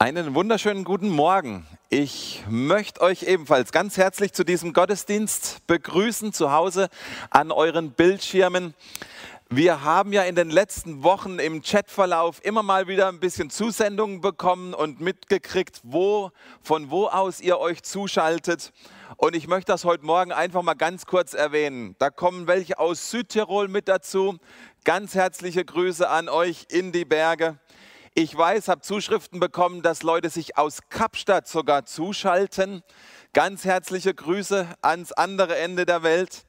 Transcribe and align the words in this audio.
Einen 0.00 0.34
wunderschönen 0.34 0.82
guten 0.82 1.08
Morgen. 1.08 1.64
Ich 1.88 2.42
möchte 2.48 3.00
euch 3.00 3.22
ebenfalls 3.22 3.70
ganz 3.70 3.96
herzlich 3.96 4.32
zu 4.32 4.42
diesem 4.42 4.72
Gottesdienst 4.72 5.64
begrüßen, 5.68 6.32
zu 6.32 6.50
Hause 6.50 6.88
an 7.30 7.52
euren 7.52 7.92
Bildschirmen. 7.92 8.74
Wir 9.50 9.84
haben 9.84 10.12
ja 10.12 10.24
in 10.24 10.34
den 10.34 10.50
letzten 10.50 11.04
Wochen 11.04 11.38
im 11.38 11.62
Chatverlauf 11.62 12.44
immer 12.44 12.64
mal 12.64 12.88
wieder 12.88 13.06
ein 13.06 13.20
bisschen 13.20 13.50
Zusendungen 13.50 14.20
bekommen 14.20 14.74
und 14.74 15.00
mitgekriegt, 15.00 15.80
wo, 15.84 16.32
von 16.60 16.90
wo 16.90 17.06
aus 17.06 17.40
ihr 17.40 17.60
euch 17.60 17.84
zuschaltet. 17.84 18.72
Und 19.16 19.36
ich 19.36 19.46
möchte 19.46 19.70
das 19.70 19.84
heute 19.84 20.04
Morgen 20.04 20.32
einfach 20.32 20.62
mal 20.62 20.74
ganz 20.74 21.06
kurz 21.06 21.34
erwähnen. 21.34 21.94
Da 22.00 22.10
kommen 22.10 22.48
welche 22.48 22.80
aus 22.80 23.12
Südtirol 23.12 23.68
mit 23.68 23.86
dazu. 23.86 24.38
Ganz 24.82 25.14
herzliche 25.14 25.64
Grüße 25.64 26.08
an 26.08 26.28
euch 26.28 26.66
in 26.68 26.90
die 26.90 27.04
Berge. 27.04 27.60
Ich 28.16 28.36
weiß, 28.36 28.68
habe 28.68 28.80
Zuschriften 28.80 29.40
bekommen, 29.40 29.82
dass 29.82 30.04
Leute 30.04 30.30
sich 30.30 30.56
aus 30.56 30.78
Kapstadt 30.88 31.48
sogar 31.48 31.84
zuschalten. 31.84 32.84
Ganz 33.32 33.64
herzliche 33.64 34.14
Grüße 34.14 34.68
ans 34.82 35.10
andere 35.10 35.56
Ende 35.56 35.84
der 35.84 36.04
Welt. 36.04 36.44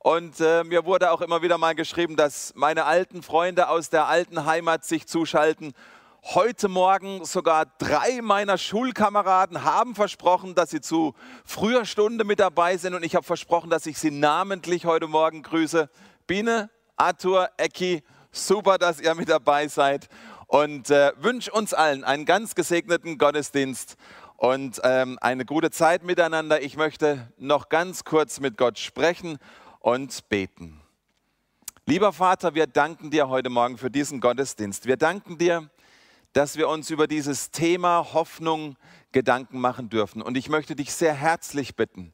Und 0.00 0.40
äh, 0.40 0.62
mir 0.64 0.84
wurde 0.84 1.10
auch 1.10 1.22
immer 1.22 1.40
wieder 1.40 1.56
mal 1.56 1.74
geschrieben, 1.74 2.16
dass 2.16 2.52
meine 2.54 2.84
alten 2.84 3.22
Freunde 3.22 3.70
aus 3.70 3.88
der 3.88 4.08
alten 4.08 4.44
Heimat 4.44 4.84
sich 4.84 5.06
zuschalten. 5.06 5.72
Heute 6.22 6.68
Morgen 6.68 7.24
sogar 7.24 7.64
drei 7.78 8.20
meiner 8.20 8.58
Schulkameraden 8.58 9.64
haben 9.64 9.94
versprochen, 9.94 10.54
dass 10.54 10.68
sie 10.68 10.82
zu 10.82 11.14
früher 11.46 11.86
Stunde 11.86 12.24
mit 12.24 12.40
dabei 12.40 12.76
sind. 12.76 12.92
Und 12.92 13.02
ich 13.02 13.14
habe 13.14 13.24
versprochen, 13.24 13.70
dass 13.70 13.86
ich 13.86 13.96
sie 13.96 14.10
namentlich 14.10 14.84
heute 14.84 15.06
Morgen 15.06 15.42
grüße. 15.42 15.88
Biene, 16.26 16.68
Arthur, 16.94 17.48
Ecki, 17.56 18.02
super, 18.32 18.76
dass 18.76 19.00
ihr 19.00 19.14
mit 19.14 19.30
dabei 19.30 19.66
seid 19.68 20.10
und 20.46 20.90
äh, 20.90 21.12
wünsche 21.16 21.50
uns 21.50 21.74
allen 21.74 22.04
einen 22.04 22.24
ganz 22.24 22.54
gesegneten 22.54 23.18
Gottesdienst 23.18 23.96
und 24.36 24.80
ähm, 24.84 25.18
eine 25.20 25.44
gute 25.44 25.70
Zeit 25.70 26.04
miteinander. 26.04 26.62
Ich 26.62 26.76
möchte 26.76 27.32
noch 27.38 27.68
ganz 27.68 28.04
kurz 28.04 28.40
mit 28.40 28.56
Gott 28.56 28.78
sprechen 28.78 29.38
und 29.80 30.28
beten. 30.28 30.80
Lieber 31.86 32.12
Vater, 32.12 32.54
wir 32.54 32.66
danken 32.66 33.10
dir 33.10 33.28
heute 33.28 33.50
Morgen 33.50 33.78
für 33.78 33.90
diesen 33.90 34.20
Gottesdienst. 34.20 34.86
Wir 34.86 34.96
danken 34.96 35.38
dir, 35.38 35.70
dass 36.32 36.56
wir 36.56 36.68
uns 36.68 36.90
über 36.90 37.06
dieses 37.06 37.50
Thema 37.50 38.12
Hoffnung 38.12 38.76
Gedanken 39.12 39.60
machen 39.60 39.88
dürfen. 39.88 40.20
Und 40.20 40.36
ich 40.36 40.48
möchte 40.48 40.76
dich 40.76 40.92
sehr 40.92 41.14
herzlich 41.14 41.76
bitten, 41.76 42.12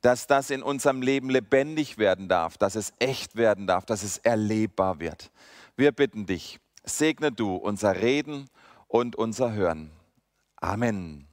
dass 0.00 0.26
das 0.26 0.50
in 0.50 0.62
unserem 0.62 1.02
Leben 1.02 1.30
lebendig 1.30 1.98
werden 1.98 2.28
darf, 2.28 2.56
dass 2.56 2.74
es 2.74 2.92
echt 2.98 3.36
werden 3.36 3.66
darf, 3.66 3.84
dass 3.84 4.02
es 4.02 4.18
erlebbar 4.18 4.98
wird. 5.00 5.30
Wir 5.76 5.92
bitten 5.92 6.26
dich, 6.26 6.59
segne 6.84 7.32
du 7.32 7.56
unser 7.56 7.96
Reden 7.96 8.48
und 8.88 9.16
unser 9.16 9.52
Hören. 9.52 9.90
Amen. 10.56 11.26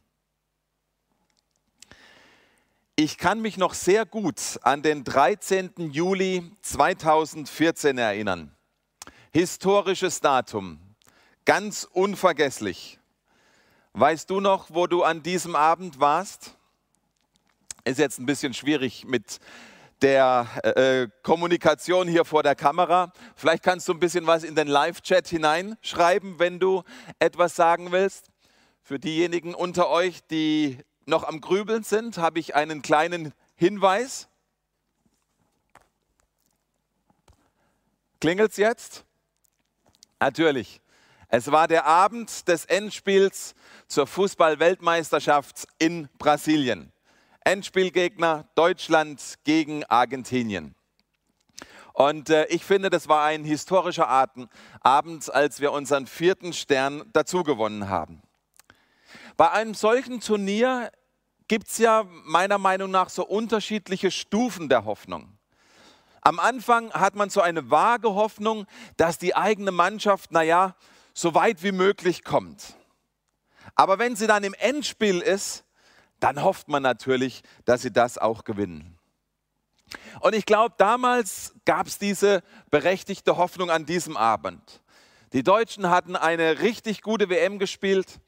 Ich 2.96 3.18
kann 3.18 3.42
mich 3.42 3.58
noch 3.58 3.76
sehr 3.76 4.06
gut 4.06 4.60
an 4.64 4.82
den 4.82 5.04
13. 5.04 5.92
Juli 5.92 6.52
2014 6.64 7.98
erinnern. 7.98 8.56
Historisches 9.32 10.20
Datum, 10.20 10.80
ganz 11.46 11.88
unvergesslich. 11.92 13.00
Weißt 13.94 14.30
du 14.30 14.40
noch, 14.40 14.72
wo 14.72 14.88
du 14.88 15.04
an 15.04 15.22
diesem 15.22 15.56
Abend 15.56 16.00
warst? 16.00 16.56
Ist 17.84 18.00
jetzt 18.00 18.20
ein 18.20 18.26
bisschen 18.26 18.54
schwierig 18.54 19.06
mit 19.06 19.40
der 20.02 20.48
äh, 20.64 21.02
äh, 21.02 21.08
Kommunikation 21.24 22.08
hier 22.08 22.26
vor 22.26 22.44
der 22.44 22.56
Kamera. 22.56 23.12
Vielleicht 23.36 23.64
kannst 23.64 23.88
du 23.88 23.94
ein 23.94 24.00
bisschen 24.00 24.28
was 24.28 24.44
in 24.44 24.56
den 24.56 24.68
Live-Chat 24.68 25.28
hineinschreiben, 25.28 26.40
wenn 26.40 26.60
du 26.60 26.84
etwas 27.20 27.56
sagen 27.56 27.92
willst. 27.92 28.30
Für 28.82 29.00
diejenigen 29.00 29.54
unter 29.54 29.90
euch, 29.90 30.26
die 30.28 30.78
noch 31.06 31.24
am 31.24 31.42
Grübeln 31.42 31.84
sind, 31.84 32.18
habe 32.18 32.40
ich 32.40 32.56
einen 32.56 32.82
kleinen 32.82 33.34
Hinweis. 33.56 34.28
Klingelt 38.20 38.52
es 38.52 38.58
jetzt? 38.58 39.06
Natürlich. 40.20 40.82
Es 41.30 41.52
war 41.52 41.68
der 41.68 41.86
Abend 41.86 42.48
des 42.48 42.66
Endspiels 42.66 43.54
zur 43.88 44.08
Fußball-Weltmeisterschaft 44.08 45.68
in 45.78 46.08
Brasilien. 46.18 46.92
Endspielgegner 47.48 48.44
Deutschland 48.56 49.36
gegen 49.46 49.86
Argentinien. 49.86 50.76
Und 51.94 52.30
äh, 52.30 52.46
ich 52.48 52.66
finde, 52.66 52.90
das 52.90 53.08
war 53.08 53.24
ein 53.24 53.46
historischer 53.46 54.10
Abend, 54.10 55.34
als 55.34 55.62
wir 55.62 55.72
unseren 55.72 56.08
vierten 56.08 56.52
Stern 56.52 57.10
dazugewonnen 57.14 57.88
haben. 57.88 58.22
Bei 59.38 59.50
einem 59.52 59.76
solchen 59.76 60.20
Turnier 60.20 60.92
gibt 61.48 61.70
es 61.70 61.78
ja 61.78 62.06
meiner 62.26 62.58
Meinung 62.58 62.92
nach 62.92 63.08
so 63.10 63.26
unterschiedliche 63.26 64.12
Stufen 64.12 64.68
der 64.68 64.84
Hoffnung. 64.84 65.38
Am 66.20 66.42
Anfang 66.42 66.92
hat 66.92 67.16
man 67.16 67.30
so 67.30 67.40
eine 67.40 67.72
vage 67.72 68.14
Hoffnung, 68.14 68.66
dass 68.98 69.20
die 69.20 69.38
eigene 69.38 69.72
Mannschaft, 69.72 70.34
naja, 70.34 70.76
so 71.14 71.34
weit 71.34 71.64
wie 71.64 71.72
möglich 71.72 72.26
kommt. 72.26 72.76
Aber 73.74 74.00
wenn 74.00 74.18
sie 74.18 74.28
dann 74.28 74.44
im 74.44 74.54
Endspiel 74.54 75.22
ist, 75.22 75.64
dann 76.20 76.44
hofft 76.44 76.68
man 76.68 76.84
natürlich, 76.84 77.42
dass 77.66 77.82
sie 77.82 77.92
das 77.92 78.18
auch 78.18 78.44
gewinnen. 78.44 78.98
Und 80.20 80.36
ich 80.36 80.46
glaube, 80.46 80.76
damals 80.78 81.54
gab 81.66 81.88
es 81.88 81.98
diese 81.98 82.42
berechtigte 82.70 83.38
Hoffnung 83.38 83.70
an 83.70 83.86
diesem 83.86 84.18
Abend. 84.18 84.82
Die 85.34 85.44
Deutschen 85.44 85.90
hatten 85.90 86.16
eine 86.16 86.62
richtig 86.62 87.02
gute 87.02 87.30
WM 87.30 87.60
gespielt. 87.60 88.20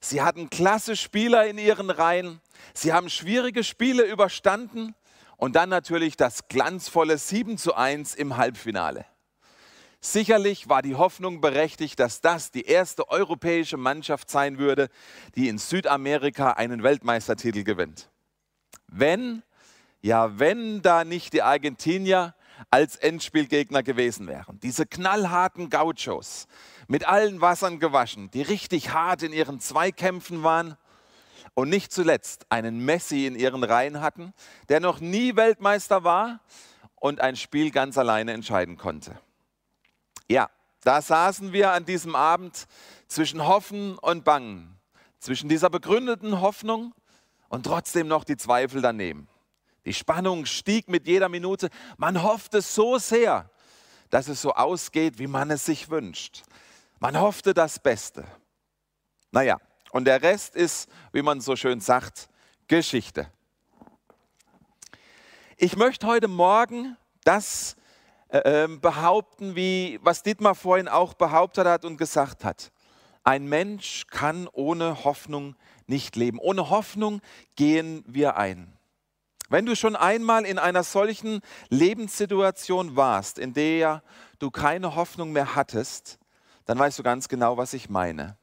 Sie 0.00 0.22
hatten 0.22 0.50
klasse 0.50 0.96
Spieler 0.96 1.46
in 1.46 1.58
ihren 1.58 1.90
Reihen. 1.90 2.40
Sie 2.74 2.92
haben 2.92 3.10
schwierige 3.10 3.64
Spiele 3.64 4.04
überstanden 4.04 4.94
und 5.36 5.56
dann 5.56 5.68
natürlich 5.68 6.16
das 6.16 6.48
glanzvolle 6.48 7.18
7 7.18 7.58
zu 7.58 7.74
1 7.74 8.14
im 8.14 8.36
Halbfinale. 8.36 9.04
Sicherlich 10.00 10.68
war 10.68 10.82
die 10.82 10.94
Hoffnung 10.94 11.40
berechtigt, 11.40 11.98
dass 11.98 12.20
das 12.20 12.50
die 12.50 12.66
erste 12.66 13.08
europäische 13.08 13.76
Mannschaft 13.76 14.30
sein 14.30 14.58
würde, 14.58 14.88
die 15.34 15.48
in 15.48 15.58
Südamerika 15.58 16.52
einen 16.52 16.82
Weltmeistertitel 16.82 17.64
gewinnt. 17.64 18.10
Wenn, 18.86 19.42
ja, 20.00 20.38
wenn 20.38 20.82
da 20.82 21.04
nicht 21.04 21.32
die 21.32 21.42
Argentinier 21.42 22.34
als 22.70 22.96
Endspielgegner 22.96 23.82
gewesen 23.82 24.26
wären. 24.26 24.58
Diese 24.60 24.86
knallharten 24.86 25.70
Gauchos, 25.70 26.46
mit 26.88 27.06
allen 27.06 27.40
Wassern 27.40 27.78
gewaschen, 27.78 28.30
die 28.30 28.42
richtig 28.42 28.92
hart 28.92 29.22
in 29.22 29.32
ihren 29.32 29.60
Zweikämpfen 29.60 30.42
waren 30.42 30.76
und 31.54 31.68
nicht 31.68 31.92
zuletzt 31.92 32.46
einen 32.50 32.84
Messi 32.84 33.26
in 33.26 33.34
ihren 33.34 33.64
Reihen 33.64 34.00
hatten, 34.00 34.32
der 34.68 34.80
noch 34.80 35.00
nie 35.00 35.36
Weltmeister 35.36 36.04
war 36.04 36.40
und 36.94 37.20
ein 37.20 37.36
Spiel 37.36 37.70
ganz 37.70 37.98
alleine 37.98 38.32
entscheiden 38.32 38.76
konnte. 38.76 39.18
Ja, 40.28 40.50
da 40.82 41.02
saßen 41.02 41.52
wir 41.52 41.72
an 41.72 41.84
diesem 41.84 42.14
Abend 42.14 42.66
zwischen 43.08 43.46
Hoffen 43.46 43.98
und 43.98 44.24
Bangen, 44.24 44.78
zwischen 45.18 45.48
dieser 45.48 45.70
begründeten 45.70 46.40
Hoffnung 46.40 46.94
und 47.48 47.64
trotzdem 47.64 48.08
noch 48.08 48.24
die 48.24 48.36
Zweifel 48.36 48.82
daneben. 48.82 49.28
Die 49.84 49.94
Spannung 49.94 50.46
stieg 50.46 50.88
mit 50.88 51.06
jeder 51.06 51.28
Minute. 51.28 51.68
Man 51.96 52.22
hoffte 52.22 52.60
so 52.60 52.98
sehr, 52.98 53.50
dass 54.10 54.28
es 54.28 54.42
so 54.42 54.52
ausgeht, 54.52 55.18
wie 55.18 55.28
man 55.28 55.50
es 55.50 55.64
sich 55.64 55.90
wünscht. 55.90 56.42
Man 56.98 57.18
hoffte 57.20 57.54
das 57.54 57.78
Beste. 57.78 58.24
Naja, 59.30 59.58
und 59.92 60.06
der 60.06 60.22
Rest 60.22 60.56
ist, 60.56 60.88
wie 61.12 61.22
man 61.22 61.40
so 61.40 61.56
schön 61.56 61.80
sagt, 61.80 62.28
Geschichte. 62.66 63.30
Ich 65.56 65.76
möchte 65.76 66.06
heute 66.06 66.28
Morgen 66.28 66.96
das 67.24 67.76
äh, 68.28 68.38
ähm, 68.44 68.80
behaupten, 68.80 69.54
wie 69.54 70.00
was 70.02 70.22
Dietmar 70.22 70.54
vorhin 70.54 70.88
auch 70.88 71.14
behauptet 71.14 71.66
hat 71.66 71.84
und 71.84 71.96
gesagt 71.96 72.44
hat. 72.44 72.72
Ein 73.22 73.46
Mensch 73.46 74.06
kann 74.08 74.48
ohne 74.52 75.04
Hoffnung 75.04 75.56
nicht 75.86 76.16
leben. 76.16 76.38
Ohne 76.38 76.70
Hoffnung 76.70 77.20
gehen 77.56 78.04
wir 78.06 78.36
ein. 78.36 78.72
Wenn 79.48 79.66
du 79.66 79.76
schon 79.76 79.94
einmal 79.94 80.44
in 80.44 80.58
einer 80.58 80.82
solchen 80.82 81.40
Lebenssituation 81.68 82.96
warst, 82.96 83.38
in 83.38 83.54
der 83.54 84.02
du 84.38 84.50
keine 84.50 84.96
Hoffnung 84.96 85.32
mehr 85.32 85.54
hattest, 85.54 86.18
dann 86.64 86.78
weißt 86.78 86.98
du 86.98 87.02
ganz 87.02 87.28
genau, 87.28 87.56
was 87.56 87.72
ich 87.72 87.88
meine. 87.88 88.36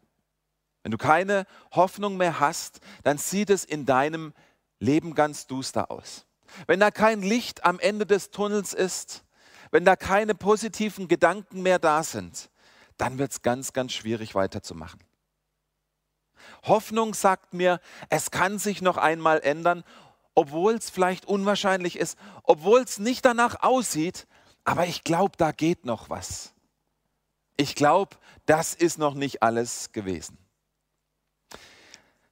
Wenn 0.82 0.92
du 0.92 0.98
keine 0.98 1.46
Hoffnung 1.72 2.18
mehr 2.18 2.40
hast, 2.40 2.80
dann 3.04 3.18
sieht 3.18 3.50
es 3.50 3.66
in 3.66 3.86
deinem 3.86 4.34
Leben 4.80 5.14
ganz 5.14 5.48
duster 5.48 5.92
aus. 5.92 6.26
Wenn 6.68 6.80
da 6.80 6.92
kein 6.92 7.22
Licht 7.22 7.66
am 7.66 7.80
Ende 7.80 8.06
des 8.06 8.32
Tunnels 8.32 8.74
ist, 8.74 9.24
wenn 9.74 9.86
da 9.86 9.96
keine 9.96 10.36
positiven 10.36 11.08
Gedanken 11.08 11.64
mehr 11.64 11.80
da 11.80 12.04
sind, 12.04 12.52
dann 12.98 13.18
wird 13.18 13.32
es 13.32 13.42
ganz, 13.42 13.74
ganz 13.74 13.92
schwierig 13.92 14.36
weiterzumachen. 14.36 15.00
Hoffnung 16.62 17.16
sagt 17.16 17.56
mir, 17.56 17.80
es 18.10 18.30
kann 18.30 18.60
sich 18.60 18.84
noch 18.84 18.98
einmal 18.98 19.42
ändern, 19.42 19.84
obwohl 20.36 20.76
es 20.76 20.92
vielleicht 20.92 21.26
unwahrscheinlich 21.26 21.98
ist, 21.98 22.20
obwohl 22.44 22.82
es 22.82 23.00
nicht 23.00 23.26
danach 23.26 23.64
aussieht, 23.64 24.28
aber 24.64 24.86
ich 24.86 25.04
glaube, 25.04 25.38
da 25.38 25.52
geht 25.52 25.86
noch 25.86 26.12
was. 26.12 26.54
Ich 27.58 27.74
glaube, 27.74 28.18
das 28.46 28.76
ist 28.76 29.00
noch 29.00 29.16
nicht 29.16 29.42
alles 29.42 29.92
gewesen. 29.92 30.38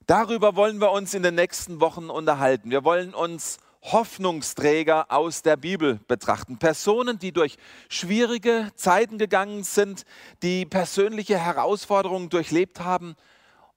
Darüber 0.05 0.55
wollen 0.55 0.79
wir 0.79 0.91
uns 0.91 1.15
in 1.15 1.23
den 1.23 1.35
nächsten 1.35 1.81
Wochen 1.81 2.11
unterhalten. 2.11 2.69
Wir 2.69 2.83
wollen 2.83 3.15
uns 3.15 3.57
Hoffnungsträger 3.83 5.11
aus 5.11 5.41
der 5.41 5.57
Bibel 5.57 5.99
betrachten. 6.07 6.57
Personen, 6.57 7.17
die 7.17 7.31
durch 7.31 7.57
schwierige 7.89 8.71
Zeiten 8.75 9.17
gegangen 9.17 9.63
sind, 9.63 10.05
die 10.43 10.65
persönliche 10.65 11.37
Herausforderungen 11.37 12.29
durchlebt 12.29 12.79
haben 12.79 13.15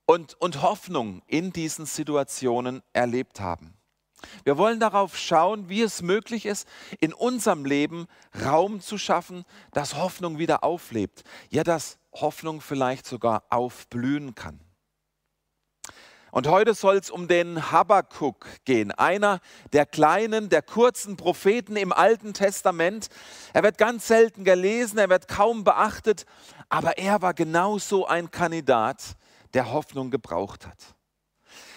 und, 0.06 0.34
und 0.40 0.62
Hoffnung 0.62 1.22
in 1.26 1.52
diesen 1.52 1.86
Situationen 1.86 2.82
erlebt 2.92 3.40
haben. 3.40 3.74
Wir 4.44 4.58
wollen 4.58 4.80
darauf 4.80 5.18
schauen, 5.18 5.68
wie 5.68 5.82
es 5.82 6.02
möglich 6.02 6.46
ist, 6.46 6.66
in 6.98 7.12
unserem 7.12 7.64
Leben 7.64 8.06
Raum 8.44 8.80
zu 8.80 8.98
schaffen, 8.98 9.44
dass 9.72 9.96
Hoffnung 9.96 10.38
wieder 10.38 10.64
auflebt. 10.64 11.24
Ja, 11.50 11.64
dass 11.64 11.98
Hoffnung 12.12 12.60
vielleicht 12.60 13.06
sogar 13.06 13.44
aufblühen 13.50 14.34
kann. 14.34 14.63
Und 16.34 16.48
heute 16.48 16.74
soll 16.74 16.96
es 16.96 17.12
um 17.12 17.28
den 17.28 17.70
Habakkuk 17.70 18.48
gehen, 18.64 18.90
einer 18.90 19.38
der 19.72 19.86
kleinen, 19.86 20.48
der 20.48 20.62
kurzen 20.62 21.16
Propheten 21.16 21.76
im 21.76 21.92
Alten 21.92 22.34
Testament. 22.34 23.06
Er 23.52 23.62
wird 23.62 23.78
ganz 23.78 24.08
selten 24.08 24.42
gelesen, 24.42 24.98
er 24.98 25.08
wird 25.08 25.28
kaum 25.28 25.62
beachtet, 25.62 26.26
aber 26.68 26.98
er 26.98 27.22
war 27.22 27.34
genauso 27.34 28.08
ein 28.08 28.32
Kandidat, 28.32 29.14
der 29.52 29.70
Hoffnung 29.72 30.10
gebraucht 30.10 30.66
hat. 30.66 30.96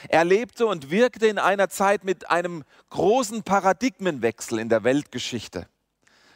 Er 0.10 0.26
lebte 0.26 0.66
und 0.66 0.90
wirkte 0.90 1.28
in 1.28 1.38
einer 1.38 1.70
Zeit 1.70 2.04
mit 2.04 2.32
einem 2.32 2.64
großen 2.90 3.44
Paradigmenwechsel 3.44 4.58
in 4.58 4.70
der 4.70 4.84
Weltgeschichte. 4.84 5.68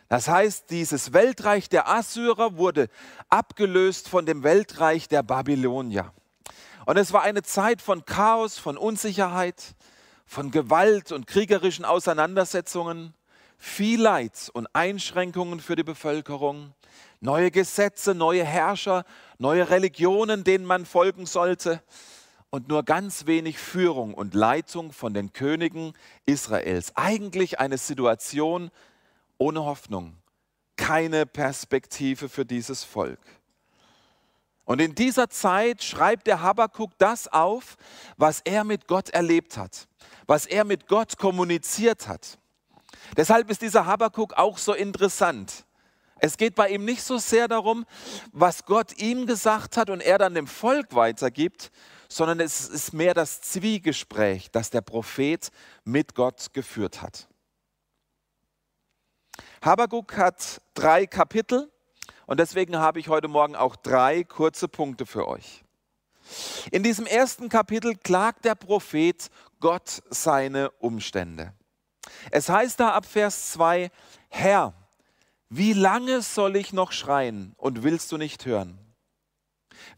Das 0.09 0.27
heißt, 0.27 0.69
dieses 0.69 1.11
Weltreich 1.11 1.69
der 1.69 1.89
Assyrer 1.89 2.55
wurde 2.55 2.87
abgelöst 3.29 4.07
von 4.07 4.27
dem 4.27 4.43
Weltreich 4.43 5.07
der 5.07 5.23
Babylonier. 5.23 6.13
Und 6.85 6.97
es 6.97 7.13
war 7.13 7.21
eine 7.21 7.43
Zeit 7.43 7.81
von 7.81 8.05
Chaos, 8.05 8.57
von 8.57 8.77
Unsicherheit, 8.77 9.75
von 10.25 10.51
Gewalt 10.51 11.11
und 11.11 11.27
kriegerischen 11.27 11.85
Auseinandersetzungen, 11.85 13.13
viel 13.57 14.01
Leid 14.01 14.49
und 14.53 14.67
Einschränkungen 14.73 15.59
für 15.59 15.75
die 15.75 15.83
Bevölkerung, 15.83 16.73
neue 17.19 17.51
Gesetze, 17.51 18.15
neue 18.15 18.43
Herrscher, 18.43 19.05
neue 19.37 19.69
Religionen, 19.69 20.43
denen 20.43 20.65
man 20.65 20.85
folgen 20.85 21.25
sollte 21.25 21.83
und 22.49 22.67
nur 22.67 22.83
ganz 22.83 23.27
wenig 23.27 23.57
Führung 23.57 24.13
und 24.13 24.33
Leitung 24.33 24.91
von 24.91 25.13
den 25.13 25.31
Königen 25.31 25.93
Israels. 26.25 26.95
Eigentlich 26.95 27.59
eine 27.59 27.77
Situation 27.77 28.71
ohne 29.37 29.63
Hoffnung, 29.63 30.17
keine 30.75 31.25
Perspektive 31.25 32.29
für 32.29 32.45
dieses 32.45 32.83
Volk. 32.83 33.19
Und 34.71 34.79
in 34.79 34.95
dieser 34.95 35.29
Zeit 35.29 35.83
schreibt 35.83 36.27
der 36.27 36.41
Habakkuk 36.41 36.91
das 36.97 37.27
auf, 37.27 37.75
was 38.15 38.39
er 38.45 38.63
mit 38.63 38.87
Gott 38.87 39.09
erlebt 39.09 39.57
hat, 39.57 39.89
was 40.27 40.45
er 40.45 40.63
mit 40.63 40.87
Gott 40.87 41.17
kommuniziert 41.17 42.07
hat. 42.07 42.39
Deshalb 43.17 43.49
ist 43.49 43.61
dieser 43.61 43.85
Habakkuk 43.85 44.31
auch 44.37 44.57
so 44.57 44.73
interessant. 44.73 45.65
Es 46.19 46.37
geht 46.37 46.55
bei 46.55 46.69
ihm 46.69 46.85
nicht 46.85 47.03
so 47.03 47.17
sehr 47.17 47.49
darum, 47.49 47.85
was 48.31 48.63
Gott 48.63 48.97
ihm 48.97 49.25
gesagt 49.25 49.75
hat 49.75 49.89
und 49.89 49.99
er 49.99 50.17
dann 50.17 50.35
dem 50.35 50.47
Volk 50.47 50.95
weitergibt, 50.95 51.69
sondern 52.07 52.39
es 52.39 52.69
ist 52.69 52.93
mehr 52.93 53.13
das 53.13 53.41
Zwiegespräch, 53.41 54.51
das 54.51 54.69
der 54.69 54.79
Prophet 54.79 55.51
mit 55.83 56.15
Gott 56.15 56.53
geführt 56.53 57.01
hat. 57.01 57.27
Habakkuk 59.61 60.15
hat 60.15 60.61
drei 60.75 61.07
Kapitel 61.07 61.69
und 62.31 62.39
deswegen 62.39 62.77
habe 62.77 62.97
ich 62.97 63.09
heute 63.09 63.27
Morgen 63.27 63.57
auch 63.57 63.75
drei 63.75 64.23
kurze 64.23 64.69
Punkte 64.69 65.05
für 65.05 65.27
euch. 65.27 65.65
In 66.71 66.81
diesem 66.81 67.05
ersten 67.05 67.49
Kapitel 67.49 67.93
klagt 67.93 68.45
der 68.45 68.55
Prophet 68.55 69.29
Gott 69.59 70.01
seine 70.09 70.71
Umstände. 70.79 71.53
Es 72.31 72.47
heißt 72.47 72.79
da 72.79 72.93
ab 72.93 73.05
Vers 73.05 73.51
2, 73.51 73.91
Herr, 74.29 74.73
wie 75.49 75.73
lange 75.73 76.21
soll 76.21 76.55
ich 76.55 76.71
noch 76.71 76.93
schreien 76.93 77.53
und 77.57 77.83
willst 77.83 78.09
du 78.13 78.17
nicht 78.17 78.45
hören? 78.45 78.79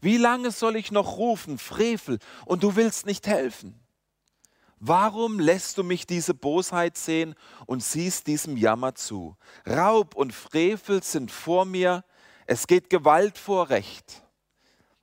Wie 0.00 0.16
lange 0.16 0.50
soll 0.50 0.74
ich 0.74 0.90
noch 0.90 1.16
rufen, 1.16 1.56
Frevel, 1.56 2.18
und 2.46 2.64
du 2.64 2.74
willst 2.74 3.06
nicht 3.06 3.28
helfen? 3.28 3.80
Warum 4.80 5.38
lässt 5.38 5.78
du 5.78 5.84
mich 5.84 6.04
diese 6.04 6.34
Bosheit 6.34 6.98
sehen 6.98 7.36
und 7.66 7.84
siehst 7.84 8.26
diesem 8.26 8.56
Jammer 8.56 8.96
zu? 8.96 9.36
Raub 9.64 10.16
und 10.16 10.34
Frevel 10.34 11.00
sind 11.00 11.30
vor 11.30 11.64
mir, 11.64 12.02
es 12.46 12.66
geht 12.66 12.90
Gewalt 12.90 13.38
vor 13.38 13.70
Recht. 13.70 14.22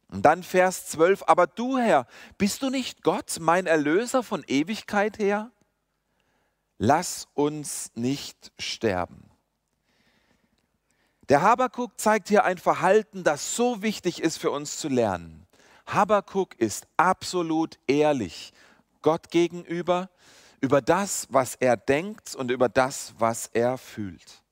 Und 0.10 0.24
dann 0.24 0.44
Vers 0.44 0.88
12, 0.88 1.24
aber 1.28 1.48
du 1.48 1.78
Herr, 1.78 2.06
bist 2.38 2.62
du 2.62 2.70
nicht 2.70 3.02
Gott, 3.04 3.38
mein 3.40 3.66
Erlöser 3.66 4.24
von 4.24 4.44
Ewigkeit 4.48 5.20
her? 5.20 5.52
Lass 6.78 7.28
uns 7.34 7.92
nicht 7.96 8.52
sterben. 8.60 9.30
Der 11.30 11.42
Habakuk 11.42 11.98
zeigt 11.98 12.28
hier 12.28 12.44
ein 12.44 12.58
Verhalten, 12.58 13.24
das 13.24 13.56
so 13.56 13.82
wichtig 13.82 14.22
ist 14.22 14.38
für 14.38 14.52
uns 14.52 14.78
zu 14.78 14.90
lernen. 14.90 15.48
Habakuk 15.86 16.60
ist 16.60 16.88
absolut 16.98 17.80
ehrlich 17.88 18.52
Gott 19.02 19.32
gegenüber, 19.32 20.10
über 20.60 20.82
das, 20.82 21.28
was 21.30 21.56
er 21.56 21.78
denkt 21.78 22.36
und 22.36 22.52
über 22.52 22.70
das, 22.70 23.14
was 23.18 23.48
er 23.48 23.78
fühlt. 23.78 24.44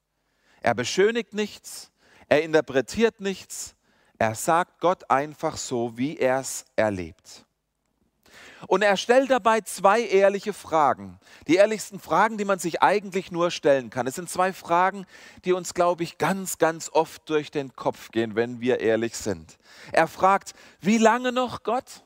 Er 0.61 0.73
beschönigt 0.73 1.33
nichts, 1.33 1.91
er 2.29 2.43
interpretiert 2.43 3.19
nichts, 3.19 3.75
er 4.17 4.35
sagt 4.35 4.79
Gott 4.79 5.09
einfach 5.09 5.57
so, 5.57 5.97
wie 5.97 6.17
er 6.17 6.39
es 6.39 6.65
erlebt. 6.75 7.45
Und 8.67 8.81
er 8.81 8.97
stellt 8.97 9.31
dabei 9.31 9.61
zwei 9.61 10.01
ehrliche 10.01 10.53
Fragen. 10.53 11.19
Die 11.47 11.55
ehrlichsten 11.55 11.99
Fragen, 11.99 12.37
die 12.37 12.45
man 12.45 12.59
sich 12.59 12.81
eigentlich 12.81 13.31
nur 13.31 13.51
stellen 13.51 13.89
kann. 13.89 14.05
Es 14.05 14.15
sind 14.15 14.29
zwei 14.29 14.51
Fragen, 14.51 15.05
die 15.45 15.53
uns, 15.53 15.73
glaube 15.73 16.03
ich, 16.03 16.17
ganz, 16.17 16.57
ganz 16.57 16.89
oft 16.91 17.29
durch 17.29 17.51
den 17.51 17.75
Kopf 17.75 18.11
gehen, 18.11 18.35
wenn 18.35 18.59
wir 18.59 18.81
ehrlich 18.81 19.15
sind. 19.15 19.57
Er 19.93 20.07
fragt, 20.07 20.53
wie 20.81 20.97
lange 20.97 21.31
noch 21.31 21.63
Gott? 21.63 22.03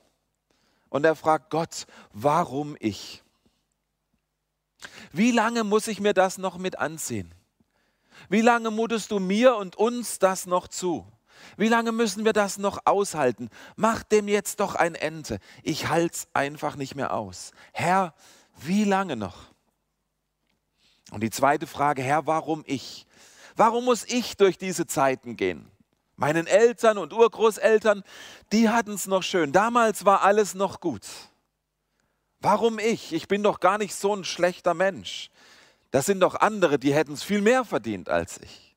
Und 0.89 1.05
er 1.05 1.15
fragt 1.15 1.49
Gott, 1.49 1.87
warum 2.11 2.77
ich? 2.79 3.23
Wie 5.11 5.31
lange 5.31 5.63
muss 5.63 5.87
ich 5.87 5.99
mir 5.99 6.13
das 6.13 6.37
noch 6.37 6.57
mit 6.59 6.77
ansehen? 6.77 7.33
Wie 8.29 8.41
lange 8.41 8.71
mutest 8.71 9.11
du 9.11 9.19
mir 9.19 9.55
und 9.55 9.75
uns 9.75 10.19
das 10.19 10.45
noch 10.45 10.67
zu? 10.67 11.05
Wie 11.57 11.67
lange 11.67 11.91
müssen 11.91 12.25
wir 12.25 12.33
das 12.33 12.57
noch 12.57 12.79
aushalten? 12.85 13.49
Mach 13.75 14.03
dem 14.03 14.27
jetzt 14.27 14.59
doch 14.59 14.75
ein 14.75 14.95
Ende. 14.95 15.39
Ich 15.61 15.89
halt's 15.89 16.27
einfach 16.33 16.75
nicht 16.75 16.95
mehr 16.95 17.13
aus. 17.13 17.51
Herr, 17.73 18.13
wie 18.61 18.83
lange 18.83 19.15
noch? 19.15 19.53
Und 21.11 21.21
die 21.21 21.29
zweite 21.29 21.67
Frage, 21.67 22.01
Herr, 22.01 22.25
warum 22.25 22.63
ich? 22.65 23.05
Warum 23.55 23.85
muss 23.85 24.03
ich 24.05 24.37
durch 24.37 24.57
diese 24.57 24.87
Zeiten 24.87 25.35
gehen? 25.35 25.69
Meinen 26.15 26.47
Eltern 26.47 26.97
und 26.97 27.13
Urgroßeltern, 27.13 28.03
die 28.51 28.69
hatten 28.69 28.93
es 28.93 29.07
noch 29.07 29.23
schön. 29.23 29.51
Damals 29.51 30.05
war 30.05 30.21
alles 30.21 30.55
noch 30.55 30.79
gut. 30.79 31.05
Warum 32.39 32.79
ich? 32.79 33.13
Ich 33.13 33.27
bin 33.27 33.43
doch 33.43 33.59
gar 33.59 33.77
nicht 33.77 33.95
so 33.95 34.15
ein 34.15 34.23
schlechter 34.23 34.73
Mensch. 34.73 35.29
Das 35.93 36.07
sind 36.07 36.21
doch 36.21 36.33
andere, 36.33 36.79
die 36.79 36.91
hätten 36.91 37.13
es 37.13 37.21
viel 37.21 37.39
mehr 37.39 37.63
verdient 37.63 38.09
als 38.09 38.39
ich. 38.39 38.75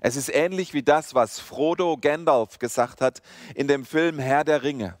Es 0.00 0.14
ist 0.14 0.28
ähnlich 0.32 0.72
wie 0.72 0.84
das, 0.84 1.16
was 1.16 1.40
Frodo 1.40 1.96
Gandalf 1.96 2.60
gesagt 2.60 3.00
hat 3.00 3.22
in 3.56 3.66
dem 3.66 3.84
Film 3.84 4.20
Herr 4.20 4.44
der 4.44 4.62
Ringe. 4.62 4.96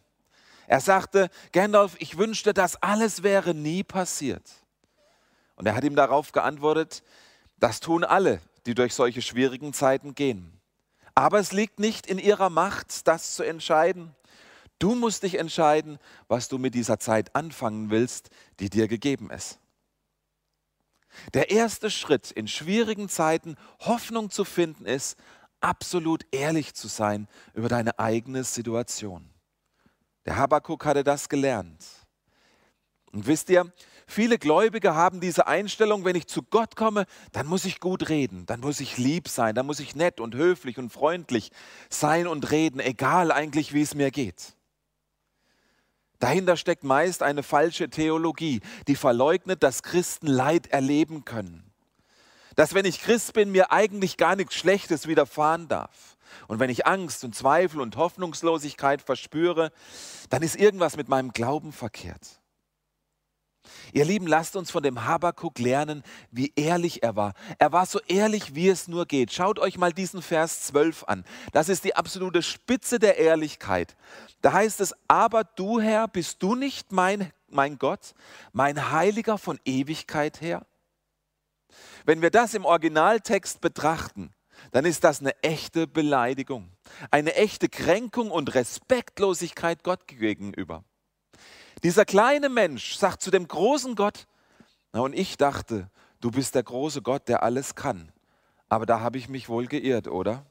Er 0.66 0.80
sagte, 0.80 1.30
Gandalf, 1.52 1.94
ich 2.00 2.18
wünschte, 2.18 2.52
das 2.52 2.74
alles 2.82 3.22
wäre 3.22 3.54
nie 3.54 3.84
passiert. 3.84 4.42
Und 5.54 5.66
er 5.66 5.76
hat 5.76 5.84
ihm 5.84 5.94
darauf 5.94 6.32
geantwortet, 6.32 7.04
das 7.60 7.78
tun 7.78 8.02
alle, 8.02 8.40
die 8.66 8.74
durch 8.74 8.94
solche 8.94 9.22
schwierigen 9.22 9.72
Zeiten 9.72 10.16
gehen. 10.16 10.60
Aber 11.14 11.38
es 11.38 11.52
liegt 11.52 11.78
nicht 11.78 12.04
in 12.04 12.18
ihrer 12.18 12.50
Macht, 12.50 13.06
das 13.06 13.36
zu 13.36 13.44
entscheiden. 13.44 14.12
Du 14.80 14.96
musst 14.96 15.22
dich 15.22 15.38
entscheiden, 15.38 16.00
was 16.26 16.48
du 16.48 16.58
mit 16.58 16.74
dieser 16.74 16.98
Zeit 16.98 17.36
anfangen 17.36 17.90
willst, 17.90 18.30
die 18.58 18.70
dir 18.70 18.88
gegeben 18.88 19.30
ist. 19.30 19.60
Der 21.34 21.50
erste 21.50 21.90
Schritt 21.90 22.30
in 22.30 22.48
schwierigen 22.48 23.08
Zeiten 23.08 23.56
Hoffnung 23.80 24.30
zu 24.30 24.44
finden 24.44 24.86
ist, 24.86 25.16
absolut 25.60 26.26
ehrlich 26.30 26.74
zu 26.74 26.88
sein 26.88 27.28
über 27.54 27.68
deine 27.68 27.98
eigene 27.98 28.44
Situation. 28.44 29.28
Der 30.24 30.36
Habakkuk 30.36 30.84
hatte 30.84 31.04
das 31.04 31.28
gelernt. 31.28 31.84
Und 33.12 33.26
wisst 33.26 33.48
ihr, 33.48 33.72
viele 34.06 34.38
Gläubige 34.38 34.94
haben 34.94 35.20
diese 35.20 35.46
Einstellung, 35.46 36.04
wenn 36.04 36.16
ich 36.16 36.26
zu 36.26 36.42
Gott 36.42 36.76
komme, 36.76 37.06
dann 37.32 37.46
muss 37.46 37.64
ich 37.64 37.80
gut 37.80 38.08
reden, 38.08 38.44
dann 38.44 38.60
muss 38.60 38.80
ich 38.80 38.98
lieb 38.98 39.28
sein, 39.28 39.54
dann 39.54 39.66
muss 39.66 39.80
ich 39.80 39.94
nett 39.94 40.20
und 40.20 40.34
höflich 40.34 40.78
und 40.78 40.90
freundlich 40.90 41.50
sein 41.88 42.26
und 42.26 42.50
reden, 42.50 42.80
egal 42.80 43.32
eigentlich, 43.32 43.72
wie 43.72 43.82
es 43.82 43.94
mir 43.94 44.10
geht. 44.10 44.55
Dahinter 46.18 46.56
steckt 46.56 46.84
meist 46.84 47.22
eine 47.22 47.42
falsche 47.42 47.90
Theologie, 47.90 48.60
die 48.88 48.96
verleugnet, 48.96 49.62
dass 49.62 49.82
Christen 49.82 50.26
Leid 50.26 50.68
erleben 50.68 51.24
können. 51.24 51.70
Dass 52.54 52.74
wenn 52.74 52.86
ich 52.86 53.00
Christ 53.00 53.34
bin, 53.34 53.52
mir 53.52 53.70
eigentlich 53.70 54.16
gar 54.16 54.34
nichts 54.34 54.54
Schlechtes 54.54 55.06
widerfahren 55.06 55.68
darf. 55.68 56.16
Und 56.48 56.58
wenn 56.58 56.70
ich 56.70 56.86
Angst 56.86 57.24
und 57.24 57.34
Zweifel 57.34 57.80
und 57.80 57.96
Hoffnungslosigkeit 57.96 59.02
verspüre, 59.02 59.72
dann 60.30 60.42
ist 60.42 60.56
irgendwas 60.56 60.96
mit 60.96 61.08
meinem 61.08 61.32
Glauben 61.32 61.72
verkehrt. 61.72 62.40
Ihr 63.92 64.04
Lieben, 64.04 64.26
lasst 64.26 64.56
uns 64.56 64.70
von 64.70 64.82
dem 64.82 65.04
Habakuk 65.04 65.58
lernen, 65.58 66.02
wie 66.30 66.52
ehrlich 66.56 67.02
er 67.02 67.16
war. 67.16 67.34
Er 67.58 67.72
war 67.72 67.86
so 67.86 68.00
ehrlich, 68.08 68.54
wie 68.54 68.68
es 68.68 68.88
nur 68.88 69.06
geht. 69.06 69.32
Schaut 69.32 69.58
euch 69.58 69.78
mal 69.78 69.92
diesen 69.92 70.22
Vers 70.22 70.62
12 70.62 71.04
an. 71.04 71.24
Das 71.52 71.68
ist 71.68 71.84
die 71.84 71.96
absolute 71.96 72.42
Spitze 72.42 72.98
der 72.98 73.18
Ehrlichkeit. 73.18 73.96
Da 74.42 74.52
heißt 74.52 74.80
es, 74.80 74.94
aber 75.08 75.44
du 75.44 75.80
Herr, 75.80 76.08
bist 76.08 76.42
du 76.42 76.54
nicht 76.54 76.92
mein, 76.92 77.32
mein 77.48 77.78
Gott, 77.78 78.14
mein 78.52 78.90
Heiliger 78.90 79.38
von 79.38 79.58
Ewigkeit 79.64 80.40
her? 80.40 80.66
Wenn 82.04 82.22
wir 82.22 82.30
das 82.30 82.54
im 82.54 82.64
Originaltext 82.64 83.60
betrachten, 83.60 84.32
dann 84.72 84.84
ist 84.84 85.04
das 85.04 85.20
eine 85.20 85.34
echte 85.42 85.86
Beleidigung, 85.86 86.70
eine 87.10 87.34
echte 87.34 87.68
Kränkung 87.68 88.30
und 88.30 88.54
Respektlosigkeit 88.54 89.82
Gott 89.82 90.06
gegenüber. 90.06 90.84
Dieser 91.82 92.04
kleine 92.04 92.48
Mensch 92.48 92.96
sagt 92.96 93.22
zu 93.22 93.30
dem 93.30 93.46
großen 93.46 93.94
Gott, 93.94 94.26
na 94.92 95.00
und 95.00 95.12
ich 95.12 95.36
dachte, 95.36 95.90
du 96.20 96.30
bist 96.30 96.54
der 96.54 96.62
große 96.62 97.02
Gott, 97.02 97.28
der 97.28 97.42
alles 97.42 97.74
kann. 97.74 98.12
Aber 98.68 98.86
da 98.86 99.00
habe 99.00 99.18
ich 99.18 99.28
mich 99.28 99.48
wohl 99.48 99.66
geirrt, 99.66 100.08
oder? 100.08 100.46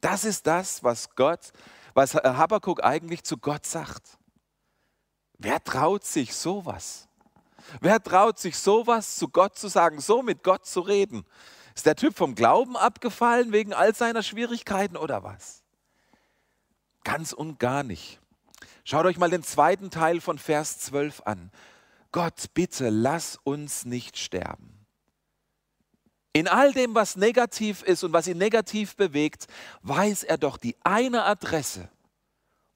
Das 0.00 0.24
ist 0.24 0.46
das, 0.46 0.84
was 0.84 1.14
Gott, 1.14 1.52
was 1.94 2.14
Habakkuk 2.14 2.84
eigentlich 2.84 3.24
zu 3.24 3.38
Gott 3.38 3.66
sagt. 3.66 4.18
Wer 5.38 5.62
traut 5.64 6.04
sich 6.04 6.34
sowas? 6.34 7.08
Wer 7.80 8.02
traut 8.02 8.38
sich 8.38 8.58
sowas 8.58 9.16
zu 9.16 9.28
Gott 9.28 9.56
zu 9.56 9.68
sagen, 9.68 10.00
so 10.00 10.22
mit 10.22 10.42
Gott 10.42 10.66
zu 10.66 10.80
reden? 10.80 11.24
Ist 11.74 11.86
der 11.86 11.96
Typ 11.96 12.16
vom 12.16 12.34
Glauben 12.34 12.76
abgefallen 12.76 13.52
wegen 13.52 13.74
all 13.74 13.94
seiner 13.94 14.22
Schwierigkeiten 14.22 14.96
oder 14.96 15.24
was? 15.24 15.62
Ganz 17.02 17.32
und 17.32 17.58
gar 17.58 17.82
nicht. 17.82 18.20
Schaut 18.88 19.04
euch 19.04 19.18
mal 19.18 19.30
den 19.30 19.42
zweiten 19.42 19.90
Teil 19.90 20.20
von 20.20 20.38
Vers 20.38 20.78
12 20.78 21.22
an. 21.24 21.50
Gott, 22.12 22.54
bitte 22.54 22.88
lass 22.88 23.36
uns 23.42 23.84
nicht 23.84 24.16
sterben. 24.16 24.86
In 26.32 26.46
all 26.46 26.72
dem, 26.72 26.94
was 26.94 27.16
negativ 27.16 27.82
ist 27.82 28.04
und 28.04 28.12
was 28.12 28.28
ihn 28.28 28.38
negativ 28.38 28.94
bewegt, 28.94 29.48
weiß 29.82 30.22
er 30.22 30.38
doch 30.38 30.56
die 30.56 30.76
eine 30.84 31.24
Adresse, 31.24 31.88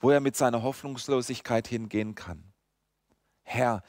wo 0.01 0.11
er 0.11 0.19
mit 0.19 0.35
seiner 0.35 0.65
Hoffnungslosigkeit 0.65 1.69
hingehen 1.69 2.17
kann. 2.17 2.43
Herr, 3.45 3.85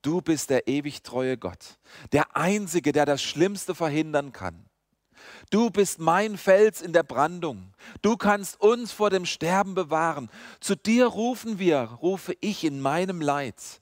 du 0.00 0.20
bist 0.20 0.50
der 0.50 0.68
ewig 0.68 1.02
treue 1.02 1.36
Gott, 1.36 1.80
der 2.12 2.36
Einzige, 2.36 2.92
der 2.92 3.04
das 3.04 3.20
Schlimmste 3.20 3.74
verhindern 3.74 4.32
kann. 4.32 4.64
Du 5.50 5.70
bist 5.70 5.98
mein 5.98 6.36
Fels 6.36 6.82
in 6.82 6.92
der 6.92 7.02
Brandung. 7.02 7.72
Du 8.02 8.16
kannst 8.16 8.60
uns 8.60 8.92
vor 8.92 9.10
dem 9.10 9.26
Sterben 9.26 9.74
bewahren. 9.74 10.30
Zu 10.60 10.74
dir 10.74 11.06
rufen 11.06 11.58
wir, 11.58 11.80
rufe 12.02 12.36
ich 12.40 12.64
in 12.64 12.80
meinem 12.80 13.20
Leid. 13.20 13.80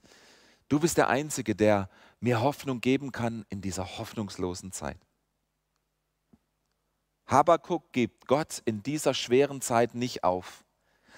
Du 0.69 0.79
bist 0.79 0.97
der 0.97 1.09
Einzige, 1.09 1.55
der 1.55 1.89
mir 2.19 2.41
Hoffnung 2.41 2.81
geben 2.81 3.11
kann 3.11 3.45
in 3.49 3.61
dieser 3.61 3.97
hoffnungslosen 3.97 4.71
Zeit. 4.71 4.97
Habakuk 7.27 7.91
gibt 7.91 8.27
Gott 8.27 8.61
in 8.65 8.83
dieser 8.83 9.13
schweren 9.13 9.61
Zeit 9.61 9.95
nicht 9.95 10.23
auf, 10.23 10.63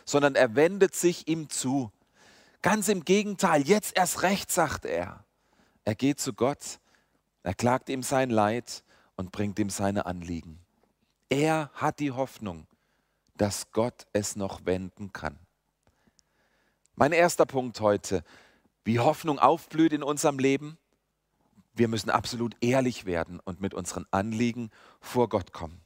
sondern 0.05 0.35
er 0.35 0.55
wendet 0.55 0.95
sich 0.95 1.27
ihm 1.27 1.49
zu. 1.49 1.91
Ganz 2.61 2.87
im 2.87 3.05
Gegenteil, 3.05 3.67
jetzt 3.67 3.95
erst 3.95 4.23
recht, 4.23 4.51
sagt 4.51 4.85
er. 4.85 5.23
Er 5.83 5.95
geht 5.95 6.19
zu 6.19 6.33
Gott, 6.33 6.79
er 7.43 7.53
klagt 7.53 7.89
ihm 7.89 8.01
sein 8.01 8.31
Leid 8.31 8.83
und 9.15 9.31
bringt 9.31 9.59
ihm 9.59 9.69
seine 9.69 10.05
Anliegen. 10.05 10.59
Er 11.29 11.71
hat 11.73 11.99
die 11.99 12.11
Hoffnung, 12.11 12.67
dass 13.35 13.71
Gott 13.71 14.05
es 14.13 14.35
noch 14.35 14.65
wenden 14.65 15.11
kann. 15.11 15.39
Mein 16.95 17.11
erster 17.11 17.45
Punkt 17.45 17.79
heute, 17.81 18.23
wie 18.83 18.99
Hoffnung 18.99 19.39
aufblüht 19.39 19.91
in 19.91 20.03
unserem 20.03 20.39
Leben. 20.39 20.77
Wir 21.73 21.87
müssen 21.87 22.09
absolut 22.09 22.55
ehrlich 22.61 23.05
werden 23.05 23.41
und 23.43 23.59
mit 23.59 23.73
unseren 23.73 24.05
Anliegen 24.11 24.69
vor 25.01 25.27
Gott 25.27 25.51
kommen. 25.51 25.81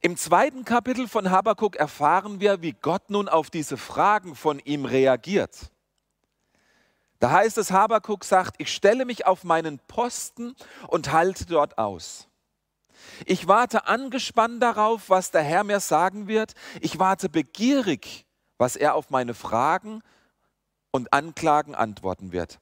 Im 0.00 0.16
zweiten 0.16 0.64
Kapitel 0.64 1.06
von 1.08 1.30
Habakkuk 1.30 1.76
erfahren 1.76 2.40
wir, 2.40 2.62
wie 2.62 2.72
Gott 2.72 3.10
nun 3.10 3.28
auf 3.28 3.50
diese 3.50 3.76
Fragen 3.76 4.34
von 4.34 4.58
ihm 4.60 4.86
reagiert. 4.86 5.70
Da 7.20 7.30
heißt 7.30 7.58
es, 7.58 7.70
Habakuk 7.70 8.24
sagt, 8.24 8.56
ich 8.58 8.72
stelle 8.72 9.04
mich 9.04 9.26
auf 9.26 9.44
meinen 9.44 9.78
Posten 9.78 10.56
und 10.88 11.12
halte 11.12 11.46
dort 11.46 11.78
aus. 11.78 12.28
Ich 13.26 13.46
warte 13.46 13.86
angespannt 13.86 14.62
darauf, 14.62 15.10
was 15.10 15.30
der 15.30 15.42
Herr 15.42 15.62
mir 15.62 15.80
sagen 15.80 16.26
wird. 16.28 16.54
Ich 16.80 16.98
warte 16.98 17.28
begierig, 17.28 18.26
was 18.58 18.74
er 18.74 18.94
auf 18.94 19.10
meine 19.10 19.34
Fragen 19.34 20.02
und 20.90 21.12
Anklagen 21.12 21.74
antworten 21.74 22.32
wird. 22.32 22.58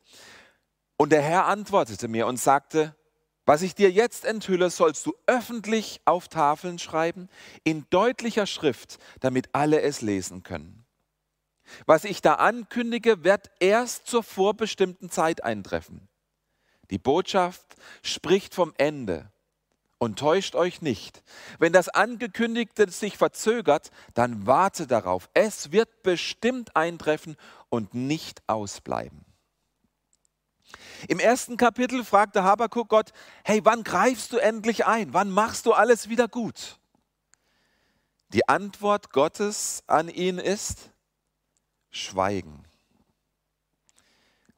Und 0.96 1.12
der 1.12 1.22
Herr 1.22 1.46
antwortete 1.46 2.08
mir 2.08 2.26
und 2.26 2.38
sagte, 2.38 2.96
was 3.46 3.62
ich 3.62 3.76
dir 3.76 3.90
jetzt 3.90 4.24
enthülle, 4.24 4.70
sollst 4.70 5.06
du 5.06 5.14
öffentlich 5.26 6.00
auf 6.04 6.28
Tafeln 6.28 6.80
schreiben, 6.80 7.28
in 7.62 7.86
deutlicher 7.90 8.46
Schrift, 8.46 8.98
damit 9.20 9.50
alle 9.54 9.80
es 9.80 10.02
lesen 10.02 10.42
können. 10.42 10.84
Was 11.86 12.04
ich 12.04 12.22
da 12.22 12.34
ankündige, 12.34 13.24
wird 13.24 13.50
erst 13.60 14.06
zur 14.06 14.22
vorbestimmten 14.22 15.10
Zeit 15.10 15.44
eintreffen. 15.44 16.08
Die 16.90 16.98
Botschaft 16.98 17.76
spricht 18.02 18.54
vom 18.54 18.72
Ende 18.78 19.30
und 19.98 20.18
täuscht 20.18 20.54
euch 20.54 20.80
nicht. 20.80 21.22
Wenn 21.58 21.72
das 21.72 21.88
Angekündigte 21.88 22.88
sich 22.90 23.16
verzögert, 23.16 23.90
dann 24.14 24.46
warte 24.46 24.86
darauf. 24.86 25.28
Es 25.34 25.72
wird 25.72 26.02
bestimmt 26.02 26.76
eintreffen 26.76 27.36
und 27.68 27.94
nicht 27.94 28.42
ausbleiben. 28.46 29.24
Im 31.08 31.18
ersten 31.18 31.56
Kapitel 31.56 32.04
fragte 32.04 32.42
Habakuk 32.42 32.88
Gott, 32.88 33.12
hey, 33.44 33.60
wann 33.64 33.84
greifst 33.84 34.32
du 34.32 34.38
endlich 34.38 34.86
ein? 34.86 35.12
Wann 35.12 35.30
machst 35.30 35.66
du 35.66 35.72
alles 35.72 36.08
wieder 36.08 36.28
gut? 36.28 36.78
Die 38.32 38.48
Antwort 38.48 39.12
Gottes 39.12 39.82
an 39.86 40.08
ihn 40.08 40.38
ist, 40.38 40.90
Schweigen. 41.90 42.64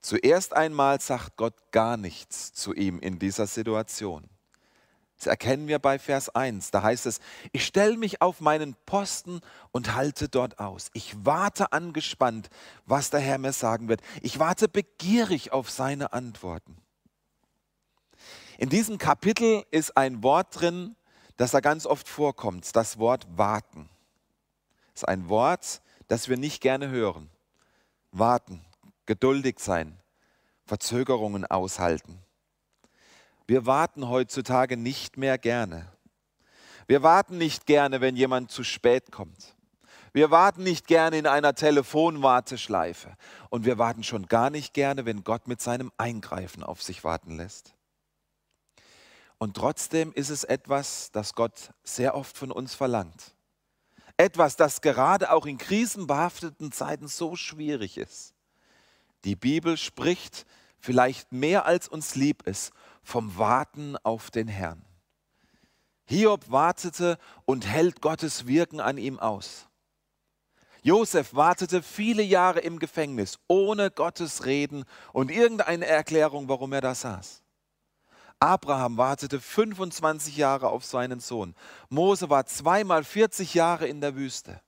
Zuerst 0.00 0.54
einmal 0.54 1.00
sagt 1.00 1.36
Gott 1.36 1.54
gar 1.72 1.96
nichts 1.96 2.52
zu 2.52 2.72
ihm 2.72 2.98
in 2.98 3.18
dieser 3.18 3.46
Situation. 3.46 4.28
Das 5.18 5.26
erkennen 5.26 5.68
wir 5.68 5.78
bei 5.78 5.98
Vers 5.98 6.30
1. 6.30 6.70
Da 6.70 6.82
heißt 6.82 7.04
es, 7.04 7.20
ich 7.52 7.66
stelle 7.66 7.98
mich 7.98 8.22
auf 8.22 8.40
meinen 8.40 8.74
Posten 8.86 9.42
und 9.70 9.94
halte 9.94 10.30
dort 10.30 10.58
aus. 10.58 10.88
Ich 10.94 11.14
warte 11.26 11.72
angespannt, 11.72 12.48
was 12.86 13.10
der 13.10 13.20
Herr 13.20 13.36
mir 13.36 13.52
sagen 13.52 13.88
wird. 13.88 14.00
Ich 14.22 14.38
warte 14.38 14.66
begierig 14.66 15.52
auf 15.52 15.70
seine 15.70 16.14
Antworten. 16.14 16.78
In 18.56 18.70
diesem 18.70 18.96
Kapitel 18.96 19.66
ist 19.70 19.94
ein 19.98 20.22
Wort 20.22 20.58
drin, 20.58 20.96
das 21.36 21.50
da 21.50 21.60
ganz 21.60 21.84
oft 21.84 22.08
vorkommt, 22.08 22.74
das 22.74 22.98
Wort 22.98 23.26
warten. 23.36 23.90
Das 24.94 25.02
ist 25.02 25.08
ein 25.08 25.28
Wort, 25.28 25.82
das 26.10 26.28
wir 26.28 26.36
nicht 26.36 26.60
gerne 26.60 26.90
hören. 26.90 27.30
Warten, 28.10 28.64
geduldig 29.06 29.60
sein, 29.60 29.96
Verzögerungen 30.66 31.46
aushalten. 31.46 32.18
Wir 33.46 33.64
warten 33.64 34.08
heutzutage 34.08 34.76
nicht 34.76 35.18
mehr 35.18 35.38
gerne. 35.38 35.86
Wir 36.88 37.04
warten 37.04 37.38
nicht 37.38 37.64
gerne, 37.64 38.00
wenn 38.00 38.16
jemand 38.16 38.50
zu 38.50 38.64
spät 38.64 39.12
kommt. 39.12 39.54
Wir 40.12 40.32
warten 40.32 40.64
nicht 40.64 40.88
gerne 40.88 41.16
in 41.16 41.28
einer 41.28 41.54
Telefonwarteschleife. 41.54 43.16
Und 43.48 43.64
wir 43.64 43.78
warten 43.78 44.02
schon 44.02 44.26
gar 44.26 44.50
nicht 44.50 44.74
gerne, 44.74 45.04
wenn 45.04 45.22
Gott 45.22 45.46
mit 45.46 45.60
seinem 45.60 45.92
Eingreifen 45.96 46.64
auf 46.64 46.82
sich 46.82 47.04
warten 47.04 47.36
lässt. 47.36 47.76
Und 49.38 49.56
trotzdem 49.56 50.12
ist 50.12 50.30
es 50.30 50.42
etwas, 50.42 51.12
das 51.12 51.34
Gott 51.36 51.70
sehr 51.84 52.16
oft 52.16 52.36
von 52.36 52.50
uns 52.50 52.74
verlangt. 52.74 53.36
Etwas, 54.20 54.54
das 54.56 54.82
gerade 54.82 55.32
auch 55.32 55.46
in 55.46 55.56
krisenbehafteten 55.56 56.72
Zeiten 56.72 57.08
so 57.08 57.36
schwierig 57.36 57.96
ist. 57.96 58.34
Die 59.24 59.34
Bibel 59.34 59.78
spricht 59.78 60.44
vielleicht 60.78 61.32
mehr 61.32 61.64
als 61.64 61.88
uns 61.88 62.16
lieb 62.16 62.42
ist 62.46 62.70
vom 63.02 63.38
Warten 63.38 63.96
auf 64.02 64.30
den 64.30 64.46
Herrn. 64.46 64.84
Hiob 66.04 66.50
wartete 66.50 67.16
und 67.46 67.66
hält 67.66 68.02
Gottes 68.02 68.46
Wirken 68.46 68.78
an 68.80 68.98
ihm 68.98 69.18
aus. 69.18 69.68
Josef 70.82 71.32
wartete 71.32 71.82
viele 71.82 72.22
Jahre 72.22 72.60
im 72.60 72.78
Gefängnis 72.78 73.38
ohne 73.48 73.90
Gottes 73.90 74.44
Reden 74.44 74.84
und 75.14 75.30
irgendeine 75.30 75.86
Erklärung, 75.86 76.46
warum 76.46 76.74
er 76.74 76.82
da 76.82 76.94
saß. 76.94 77.42
Abraham 78.40 78.96
wartete 78.96 79.38
25 79.38 80.38
Jahre 80.38 80.70
auf 80.70 80.84
seinen 80.84 81.20
Sohn. 81.20 81.54
Mose 81.90 82.30
war 82.30 82.46
zweimal 82.46 83.04
40 83.04 83.52
Jahre 83.52 83.86
in 83.86 84.00
der 84.00 84.16
Wüste. 84.16 84.60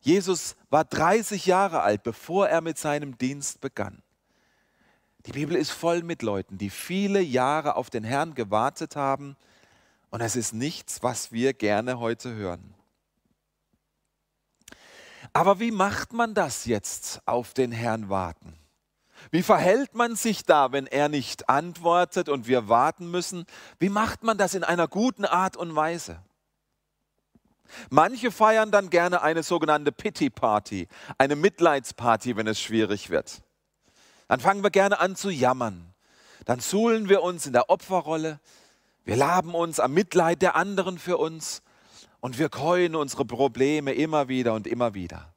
Jesus 0.00 0.54
war 0.70 0.84
30 0.84 1.46
Jahre 1.46 1.80
alt, 1.80 2.02
bevor 2.02 2.48
er 2.48 2.60
mit 2.60 2.78
seinem 2.78 3.16
Dienst 3.16 3.60
begann. 3.60 4.02
Die 5.26 5.32
Bibel 5.32 5.56
ist 5.56 5.70
voll 5.70 6.02
mit 6.02 6.22
Leuten, 6.22 6.58
die 6.58 6.70
viele 6.70 7.20
Jahre 7.20 7.74
auf 7.76 7.90
den 7.90 8.04
Herrn 8.04 8.34
gewartet 8.34 8.96
haben 8.96 9.36
Und 10.10 10.20
es 10.20 10.36
ist 10.36 10.52
nichts, 10.52 11.02
was 11.02 11.32
wir 11.32 11.52
gerne 11.52 11.98
heute 11.98 12.34
hören. 12.34 12.74
Aber 15.32 15.60
wie 15.60 15.70
macht 15.70 16.12
man 16.12 16.34
das 16.34 16.64
jetzt 16.64 17.20
auf 17.26 17.52
den 17.52 17.72
Herrn 17.72 18.08
warten? 18.08 18.57
Wie 19.30 19.42
verhält 19.42 19.94
man 19.94 20.16
sich 20.16 20.44
da, 20.44 20.72
wenn 20.72 20.86
er 20.86 21.08
nicht 21.08 21.48
antwortet 21.48 22.28
und 22.28 22.46
wir 22.46 22.68
warten 22.68 23.10
müssen? 23.10 23.44
Wie 23.78 23.88
macht 23.88 24.22
man 24.22 24.38
das 24.38 24.54
in 24.54 24.64
einer 24.64 24.88
guten 24.88 25.24
Art 25.24 25.56
und 25.56 25.74
Weise? 25.74 26.22
Manche 27.90 28.30
feiern 28.30 28.70
dann 28.70 28.88
gerne 28.88 29.22
eine 29.22 29.42
sogenannte 29.42 29.92
Pity 29.92 30.30
Party, 30.30 30.88
eine 31.18 31.36
Mitleidsparty, 31.36 32.36
wenn 32.36 32.46
es 32.46 32.60
schwierig 32.60 33.10
wird. 33.10 33.42
Dann 34.28 34.40
fangen 34.40 34.62
wir 34.62 34.70
gerne 34.70 34.98
an 35.00 35.16
zu 35.16 35.30
jammern. 35.30 35.94
Dann 36.46 36.60
suhlen 36.60 37.08
wir 37.08 37.22
uns 37.22 37.46
in 37.46 37.52
der 37.52 37.68
Opferrolle. 37.68 38.40
Wir 39.04 39.16
laben 39.16 39.54
uns 39.54 39.80
am 39.80 39.92
Mitleid 39.92 40.40
der 40.40 40.56
anderen 40.56 40.98
für 40.98 41.18
uns 41.18 41.62
und 42.20 42.38
wir 42.38 42.48
keuen 42.48 42.94
unsere 42.94 43.24
Probleme 43.24 43.92
immer 43.92 44.28
wieder 44.28 44.54
und 44.54 44.66
immer 44.66 44.94
wieder. 44.94 45.34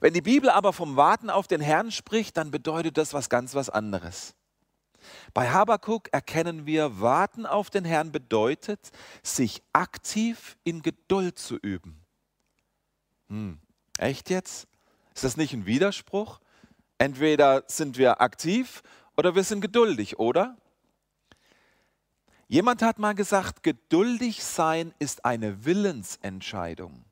Wenn 0.00 0.14
die 0.14 0.20
Bibel 0.22 0.50
aber 0.50 0.72
vom 0.72 0.96
Warten 0.96 1.30
auf 1.30 1.48
den 1.48 1.60
Herrn 1.60 1.90
spricht, 1.90 2.36
dann 2.36 2.50
bedeutet 2.50 2.96
das 2.96 3.14
was 3.14 3.28
ganz 3.28 3.54
was 3.54 3.70
anderes. 3.70 4.34
Bei 5.34 5.50
Habakuk 5.50 6.08
erkennen 6.12 6.66
wir, 6.66 7.00
warten 7.00 7.46
auf 7.46 7.70
den 7.70 7.84
Herrn 7.84 8.12
bedeutet, 8.12 8.90
sich 9.22 9.62
aktiv 9.72 10.56
in 10.64 10.82
Geduld 10.82 11.38
zu 11.38 11.56
üben. 11.56 12.04
Hm, 13.28 13.58
echt 13.98 14.30
jetzt? 14.30 14.66
Ist 15.14 15.24
das 15.24 15.36
nicht 15.36 15.52
ein 15.52 15.66
Widerspruch? 15.66 16.40
Entweder 16.98 17.64
sind 17.68 17.96
wir 17.96 18.20
aktiv 18.20 18.82
oder 19.16 19.34
wir 19.34 19.44
sind 19.44 19.60
geduldig, 19.60 20.18
oder? 20.18 20.56
Jemand 22.48 22.82
hat 22.82 22.98
mal 22.98 23.14
gesagt, 23.14 23.62
geduldig 23.62 24.42
sein 24.42 24.94
ist 24.98 25.24
eine 25.24 25.64
Willensentscheidung. 25.64 27.04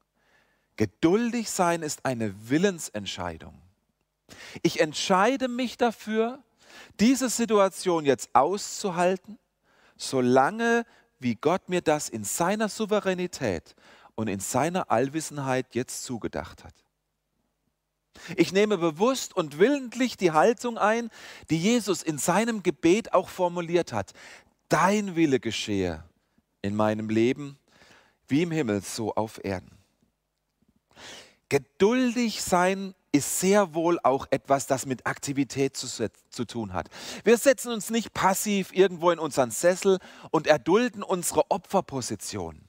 Geduldig 0.76 1.50
sein 1.50 1.82
ist 1.82 2.04
eine 2.04 2.50
Willensentscheidung. 2.50 3.60
Ich 4.62 4.80
entscheide 4.80 5.48
mich 5.48 5.76
dafür, 5.76 6.42
diese 7.00 7.28
Situation 7.28 8.04
jetzt 8.04 8.30
auszuhalten, 8.34 9.38
solange 9.96 10.84
wie 11.18 11.34
Gott 11.34 11.68
mir 11.68 11.80
das 11.80 12.08
in 12.08 12.24
seiner 12.24 12.68
Souveränität 12.68 13.74
und 14.14 14.28
in 14.28 14.40
seiner 14.40 14.90
Allwissenheit 14.90 15.74
jetzt 15.74 16.04
zugedacht 16.04 16.64
hat. 16.64 16.74
Ich 18.36 18.52
nehme 18.52 18.78
bewusst 18.78 19.36
und 19.36 19.58
willentlich 19.58 20.16
die 20.16 20.32
Haltung 20.32 20.78
ein, 20.78 21.10
die 21.50 21.58
Jesus 21.58 22.02
in 22.02 22.18
seinem 22.18 22.62
Gebet 22.62 23.12
auch 23.12 23.28
formuliert 23.28 23.92
hat. 23.92 24.12
Dein 24.68 25.16
Wille 25.16 25.38
geschehe 25.38 26.02
in 26.62 26.74
meinem 26.74 27.08
Leben, 27.08 27.58
wie 28.26 28.42
im 28.42 28.50
Himmel, 28.50 28.82
so 28.82 29.14
auf 29.14 29.42
Erden. 29.44 29.75
Geduldig 31.48 32.42
sein 32.42 32.94
ist 33.12 33.40
sehr 33.40 33.74
wohl 33.74 33.98
auch 34.02 34.26
etwas, 34.30 34.66
das 34.66 34.84
mit 34.84 35.06
Aktivität 35.06 35.76
zu, 35.76 35.86
zu, 35.86 36.44
tun 36.44 36.72
hat. 36.72 36.88
Wir 37.24 37.38
setzen 37.38 37.72
uns 37.72 37.90
nicht 37.90 38.12
passiv 38.12 38.72
irgendwo 38.72 39.10
in 39.10 39.18
unseren 39.18 39.50
Sessel 39.50 39.98
und 40.30 40.46
erdulden 40.46 41.02
unsere 41.02 41.50
Opferposition. 41.50 42.66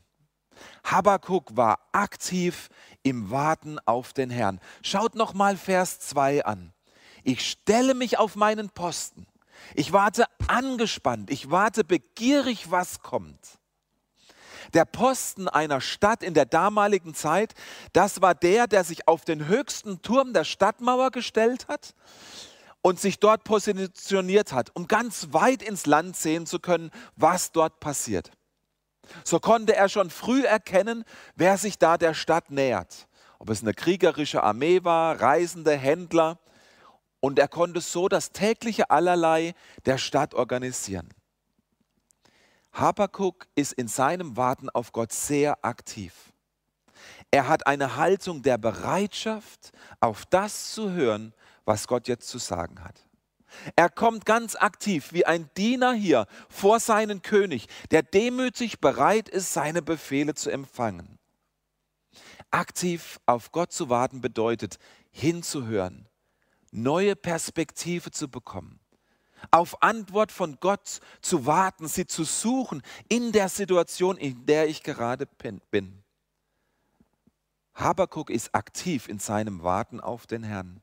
Habakuk 0.84 1.56
war 1.58 1.80
aktiv 1.92 2.70
im 3.04 3.30
Warten 3.30 3.78
auf 3.86 4.14
den 4.14 4.30
Herrn. 4.30 4.60
Schaut 4.82 5.16
noch 5.16 5.34
mal 5.34 5.58
Vers 5.58 6.00
2 6.00 6.46
an. 6.46 6.74
Ich 7.24 7.48
stelle 7.50 7.94
mich 7.94 8.18
auf 8.18 8.36
meinen 8.36 8.70
Posten. 8.70 9.28
Ich 9.76 9.92
warte 9.92 10.26
angespannt. 10.48 11.30
Ich 11.30 11.52
warte 11.52 11.84
begierig, 11.84 12.72
was 12.72 13.02
kommt. 13.02 13.57
Der 14.74 14.86
Posten 14.86 15.48
einer 15.48 15.82
Stadt 15.82 16.24
in 16.24 16.34
der 16.34 16.46
damaligen 16.46 17.14
Zeit, 17.14 17.54
das 17.94 18.22
war 18.22 18.36
der, 18.36 18.68
der 18.68 18.84
sich 18.84 19.08
auf 19.08 19.26
den 19.26 19.48
höchsten 19.48 20.02
Turm 20.02 20.34
der 20.34 20.44
Stadtmauer 20.44 21.12
gestellt 21.12 21.68
hat 21.68 21.94
und 22.82 23.00
sich 23.00 23.20
dort 23.20 23.44
positioniert 23.44 24.54
hat, 24.54 24.72
um 24.74 24.88
ganz 24.88 25.28
weit 25.32 25.62
ins 25.62 25.86
Land 25.86 26.16
sehen 26.16 26.46
zu 26.46 26.60
können, 26.60 26.92
was 27.16 27.52
dort 27.52 27.80
passiert. 27.80 28.32
So 29.24 29.40
konnte 29.40 29.76
er 29.76 29.90
schon 29.90 30.10
früh 30.10 30.44
erkennen, 30.44 31.04
wer 31.36 31.58
sich 31.58 31.78
da 31.78 31.98
der 31.98 32.14
Stadt 32.14 32.52
nähert. 32.52 33.08
Ob 33.40 33.50
es 33.50 33.62
eine 33.62 33.74
kriegerische 33.74 34.44
Armee 34.44 34.84
war, 34.84 35.22
Reisende, 35.22 35.72
Händler. 35.72 36.40
Und 37.20 37.40
er 37.40 37.48
konnte 37.48 37.82
so 37.82 38.08
das 38.08 38.32
tägliche 38.32 38.90
Allerlei 38.90 39.54
der 39.86 39.98
Stadt 39.98 40.34
organisieren. 40.34 41.10
Habakuk 42.80 43.48
ist 43.56 43.74
in 43.74 43.88
seinem 43.88 44.38
Warten 44.38 44.70
auf 44.70 44.92
Gott 44.92 45.12
sehr 45.12 45.66
aktiv. 45.66 46.14
Er 47.32 47.48
hat 47.48 47.68
eine 47.68 47.96
Haltung 47.96 48.42
der 48.42 48.58
Bereitschaft, 48.58 49.72
auf 50.00 50.26
das 50.26 50.72
zu 50.72 50.92
hören, 50.92 51.34
was 51.66 51.88
Gott 51.88 52.08
jetzt 52.08 52.28
zu 52.30 52.38
sagen 52.38 52.84
hat. 52.84 53.08
Er 53.76 53.90
kommt 53.90 54.26
ganz 54.26 54.56
aktiv 54.56 55.14
wie 55.14 55.26
ein 55.26 55.50
Diener 55.58 55.94
hier 55.94 56.28
vor 56.50 56.80
seinen 56.80 57.22
König, 57.22 57.68
der 57.92 58.04
demütig 58.04 58.80
bereit 58.80 59.30
ist, 59.30 59.54
seine 59.54 59.82
Befehle 59.82 60.36
zu 60.36 60.50
empfangen. 60.50 61.18
Aktiv 62.52 63.20
auf 63.26 63.52
Gott 63.52 63.72
zu 63.72 63.90
warten 63.90 64.22
bedeutet 64.22 64.78
hinzuhören, 65.12 66.08
neue 66.72 67.16
Perspektive 67.16 68.12
zu 68.12 68.30
bekommen, 68.30 68.77
auf 69.52 69.82
Antwort 69.82 70.32
von 70.32 70.58
Gott 70.60 71.00
zu 71.22 71.46
warten, 71.46 71.88
sie 71.88 72.06
zu 72.06 72.24
suchen 72.24 72.82
in 73.10 73.32
der 73.32 73.50
Situation, 73.50 74.18
in 74.18 74.46
der 74.46 74.68
ich 74.68 74.84
gerade 74.84 75.26
bin. 75.72 76.04
Habakuk 77.76 78.30
ist 78.30 78.56
aktiv 78.56 79.08
in 79.08 79.20
seinem 79.20 79.64
Warten 79.64 80.00
auf 80.00 80.26
den 80.26 80.44
Herrn. 80.44 80.82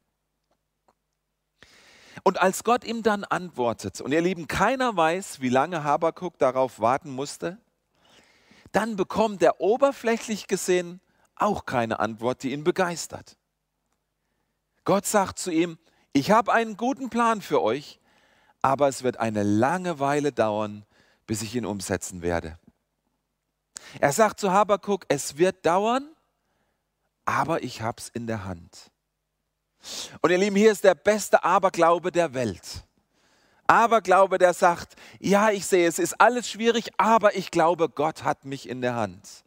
Und 2.22 2.40
als 2.40 2.62
Gott 2.62 2.84
ihm 2.84 3.02
dann 3.02 3.24
antwortet, 3.24 4.00
und 4.00 4.12
ihr 4.12 4.20
Lieben, 4.20 4.46
keiner 4.46 4.96
weiß, 4.96 5.40
wie 5.40 5.48
lange 5.48 5.82
Habakuk 5.82 6.38
darauf 6.38 6.78
warten 6.78 7.10
musste, 7.10 7.58
dann 8.70 8.96
bekommt 8.96 9.42
er 9.42 9.60
oberflächlich 9.60 10.46
gesehen 10.46 11.00
auch 11.36 11.66
keine 11.66 11.98
Antwort, 11.98 12.42
die 12.42 12.52
ihn 12.52 12.64
begeistert. 12.64 13.36
Gott 14.84 15.06
sagt 15.06 15.38
zu 15.38 15.50
ihm, 15.50 15.78
ich 16.12 16.30
habe 16.30 16.52
einen 16.52 16.76
guten 16.76 17.10
Plan 17.10 17.40
für 17.40 17.62
euch, 17.62 18.00
aber 18.64 18.88
es 18.88 19.02
wird 19.02 19.20
eine 19.20 19.42
lange 19.42 19.98
Weile 20.00 20.32
dauern, 20.32 20.86
bis 21.26 21.42
ich 21.42 21.54
ihn 21.54 21.66
umsetzen 21.66 22.22
werde. 22.22 22.58
Er 24.00 24.10
sagt 24.10 24.40
zu 24.40 24.52
Habakuk, 24.52 25.04
es 25.08 25.36
wird 25.36 25.66
dauern, 25.66 26.08
aber 27.26 27.62
ich 27.62 27.82
habe 27.82 28.00
es 28.00 28.08
in 28.08 28.26
der 28.26 28.46
Hand. 28.46 28.90
Und 30.22 30.30
ihr 30.30 30.38
Lieben, 30.38 30.56
hier 30.56 30.72
ist 30.72 30.82
der 30.82 30.94
beste 30.94 31.44
Aberglaube 31.44 32.10
der 32.10 32.32
Welt. 32.32 32.86
Aberglaube, 33.66 34.38
der 34.38 34.54
sagt, 34.54 34.96
ja, 35.20 35.50
ich 35.50 35.66
sehe, 35.66 35.86
es 35.86 35.98
ist 35.98 36.18
alles 36.18 36.48
schwierig, 36.48 36.88
aber 36.96 37.36
ich 37.36 37.50
glaube, 37.50 37.90
Gott 37.90 38.24
hat 38.24 38.46
mich 38.46 38.66
in 38.66 38.80
der 38.80 38.94
Hand. 38.94 39.44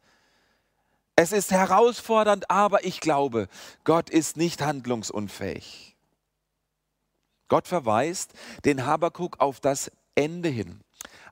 Es 1.16 1.32
ist 1.32 1.50
herausfordernd, 1.50 2.52
aber 2.52 2.86
ich 2.86 3.00
glaube, 3.00 3.48
Gott 3.84 4.12
ist 4.12 4.38
nicht 4.38 4.62
handlungsunfähig. 4.62 5.97
Gott 7.48 7.68
verweist 7.68 8.34
den 8.66 8.86
Habakuk 8.86 9.40
auf 9.40 9.60
das 9.60 9.92
Ende 10.16 10.50
hin, 10.50 10.82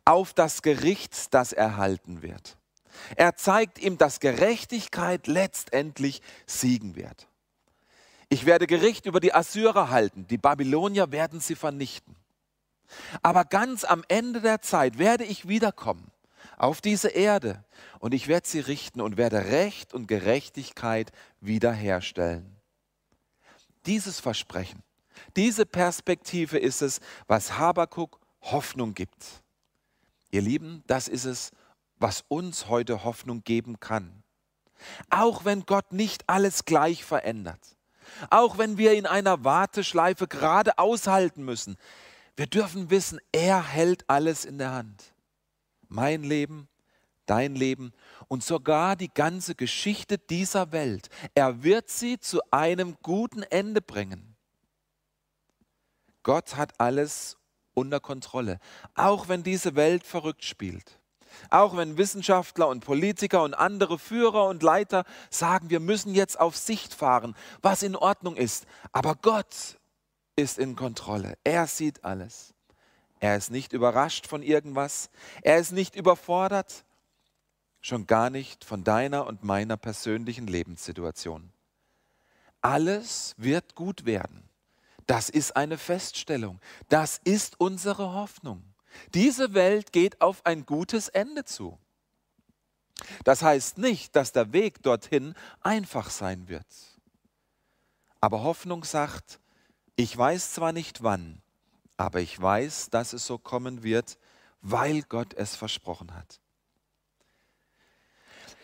auf 0.06 0.34
das 0.34 0.62
Gericht, 0.62 1.34
das 1.34 1.54
erhalten 1.54 2.22
wird. 2.22 2.58
Er 3.16 3.36
zeigt 3.36 3.80
ihm, 3.80 3.98
dass 3.98 4.20
Gerechtigkeit 4.20 5.28
letztendlich 5.28 6.22
siegen 6.46 6.96
wird. 6.96 7.28
Ich 8.30 8.46
werde 8.46 8.68
Gericht 8.68 9.06
über 9.06 9.20
die 9.20 9.34
Assyrer 9.34 9.90
halten, 9.90 10.28
die 10.28 10.38
Babylonier 10.38 11.12
werden 11.12 11.40
sie 11.40 11.56
vernichten. 11.56 12.16
Aber 13.22 13.46
ganz 13.46 13.84
am 13.84 14.04
Ende 14.08 14.42
der 14.42 14.62
Zeit 14.62 14.98
werde 14.98 15.24
ich 15.24 15.48
wiederkommen 15.48 16.12
auf 16.58 16.82
diese 16.82 17.10
Erde 17.10 17.64
und 18.00 18.14
ich 18.14 18.28
werde 18.28 18.48
sie 18.48 18.60
richten 18.60 19.02
und 19.02 19.18
werde 19.18 19.46
Recht 19.46 19.94
und 19.94 20.08
Gerechtigkeit 20.08 21.12
wiederherstellen. 21.42 22.56
Dieses 23.86 24.20
Versprechen 24.20 24.82
diese 25.36 25.66
Perspektive 25.66 26.58
ist 26.58 26.82
es, 26.82 27.00
was 27.28 27.58
Habakuk 27.58 28.20
Hoffnung 28.42 28.94
gibt. 28.94 29.44
Ihr 30.32 30.42
Lieben, 30.42 30.84
das 30.88 31.08
ist 31.08 31.26
es, 31.26 31.52
was 31.98 32.24
uns 32.28 32.68
heute 32.68 33.04
Hoffnung 33.04 33.44
geben 33.44 33.80
kann. 33.80 34.24
Auch 35.10 35.46
wenn 35.46 35.66
Gott 35.66 35.94
nicht 35.94 36.24
alles 36.28 36.66
gleich 36.66 37.04
verändert, 37.04 37.78
auch 38.30 38.58
wenn 38.58 38.78
wir 38.78 38.94
in 38.94 39.06
einer 39.06 39.44
Warteschleife 39.44 40.28
gerade 40.28 40.78
aushalten 40.78 41.44
müssen, 41.44 41.78
wir 42.36 42.48
dürfen 42.48 42.90
wissen, 42.90 43.20
er 43.32 43.64
hält 43.64 44.10
alles 44.10 44.46
in 44.46 44.58
der 44.58 44.74
Hand. 44.74 45.14
Mein 45.88 46.24
Leben, 46.24 46.68
dein 47.26 47.56
Leben 47.56 47.94
und 48.28 48.44
sogar 48.44 48.96
die 48.96 49.14
ganze 49.14 49.56
Geschichte 49.56 50.18
dieser 50.18 50.72
Welt. 50.72 51.10
Er 51.34 51.64
wird 51.64 51.90
sie 51.90 52.20
zu 52.20 52.42
einem 52.52 52.98
guten 53.02 53.44
Ende 53.44 53.82
bringen. 53.82 54.35
Gott 56.26 56.56
hat 56.56 56.74
alles 56.80 57.38
unter 57.76 58.00
Kontrolle, 58.00 58.60
auch 58.96 59.30
wenn 59.30 59.44
diese 59.44 59.76
Welt 59.76 60.04
verrückt 60.04 60.44
spielt. 60.44 61.00
Auch 61.52 61.78
wenn 61.78 61.98
Wissenschaftler 61.98 62.68
und 62.68 62.84
Politiker 62.84 63.44
und 63.44 63.54
andere 63.54 64.00
Führer 64.00 64.48
und 64.48 64.64
Leiter 64.64 65.06
sagen, 65.30 65.70
wir 65.70 65.80
müssen 65.80 66.16
jetzt 66.16 66.40
auf 66.40 66.58
Sicht 66.58 66.96
fahren, 66.96 67.36
was 67.62 67.84
in 67.84 67.96
Ordnung 67.96 68.38
ist. 68.38 68.66
Aber 68.92 69.14
Gott 69.16 69.78
ist 70.36 70.58
in 70.58 70.76
Kontrolle. 70.76 71.38
Er 71.44 71.68
sieht 71.68 72.04
alles. 72.04 72.56
Er 73.20 73.38
ist 73.38 73.52
nicht 73.52 73.72
überrascht 73.72 74.26
von 74.26 74.42
irgendwas. 74.42 75.12
Er 75.44 75.60
ist 75.60 75.74
nicht 75.74 75.96
überfordert. 75.96 76.86
Schon 77.82 78.08
gar 78.08 78.32
nicht 78.32 78.66
von 78.66 78.84
deiner 78.84 79.28
und 79.28 79.44
meiner 79.44 79.78
persönlichen 79.78 80.48
Lebenssituation. 80.48 81.52
Alles 82.62 83.36
wird 83.38 83.76
gut 83.76 84.06
werden. 84.06 84.45
Das 85.06 85.30
ist 85.30 85.56
eine 85.56 85.78
Feststellung. 85.78 86.60
Das 86.90 87.20
ist 87.24 87.60
unsere 87.60 88.14
Hoffnung. 88.14 88.64
Diese 89.14 89.54
Welt 89.54 89.92
geht 89.92 90.22
auf 90.22 90.46
ein 90.46 90.66
gutes 90.66 91.10
Ende 91.10 91.46
zu. 91.46 91.78
Das 93.24 93.42
heißt 93.42 93.78
nicht, 93.78 94.16
dass 94.16 94.32
der 94.32 94.54
Weg 94.54 94.82
dorthin 94.82 95.36
einfach 95.62 96.10
sein 96.10 96.48
wird. 96.48 96.66
Aber 98.22 98.44
Hoffnung 98.44 98.84
sagt, 98.84 99.40
ich 99.96 100.18
weiß 100.18 100.54
zwar 100.54 100.72
nicht 100.72 101.04
wann, 101.04 101.42
aber 101.98 102.22
ich 102.22 102.42
weiß, 102.42 102.90
dass 102.90 103.14
es 103.14 103.26
so 103.26 103.38
kommen 103.38 103.84
wird, 103.84 104.18
weil 104.62 105.04
Gott 105.04 105.34
es 105.34 105.56
versprochen 105.56 106.14
hat. 106.14 106.40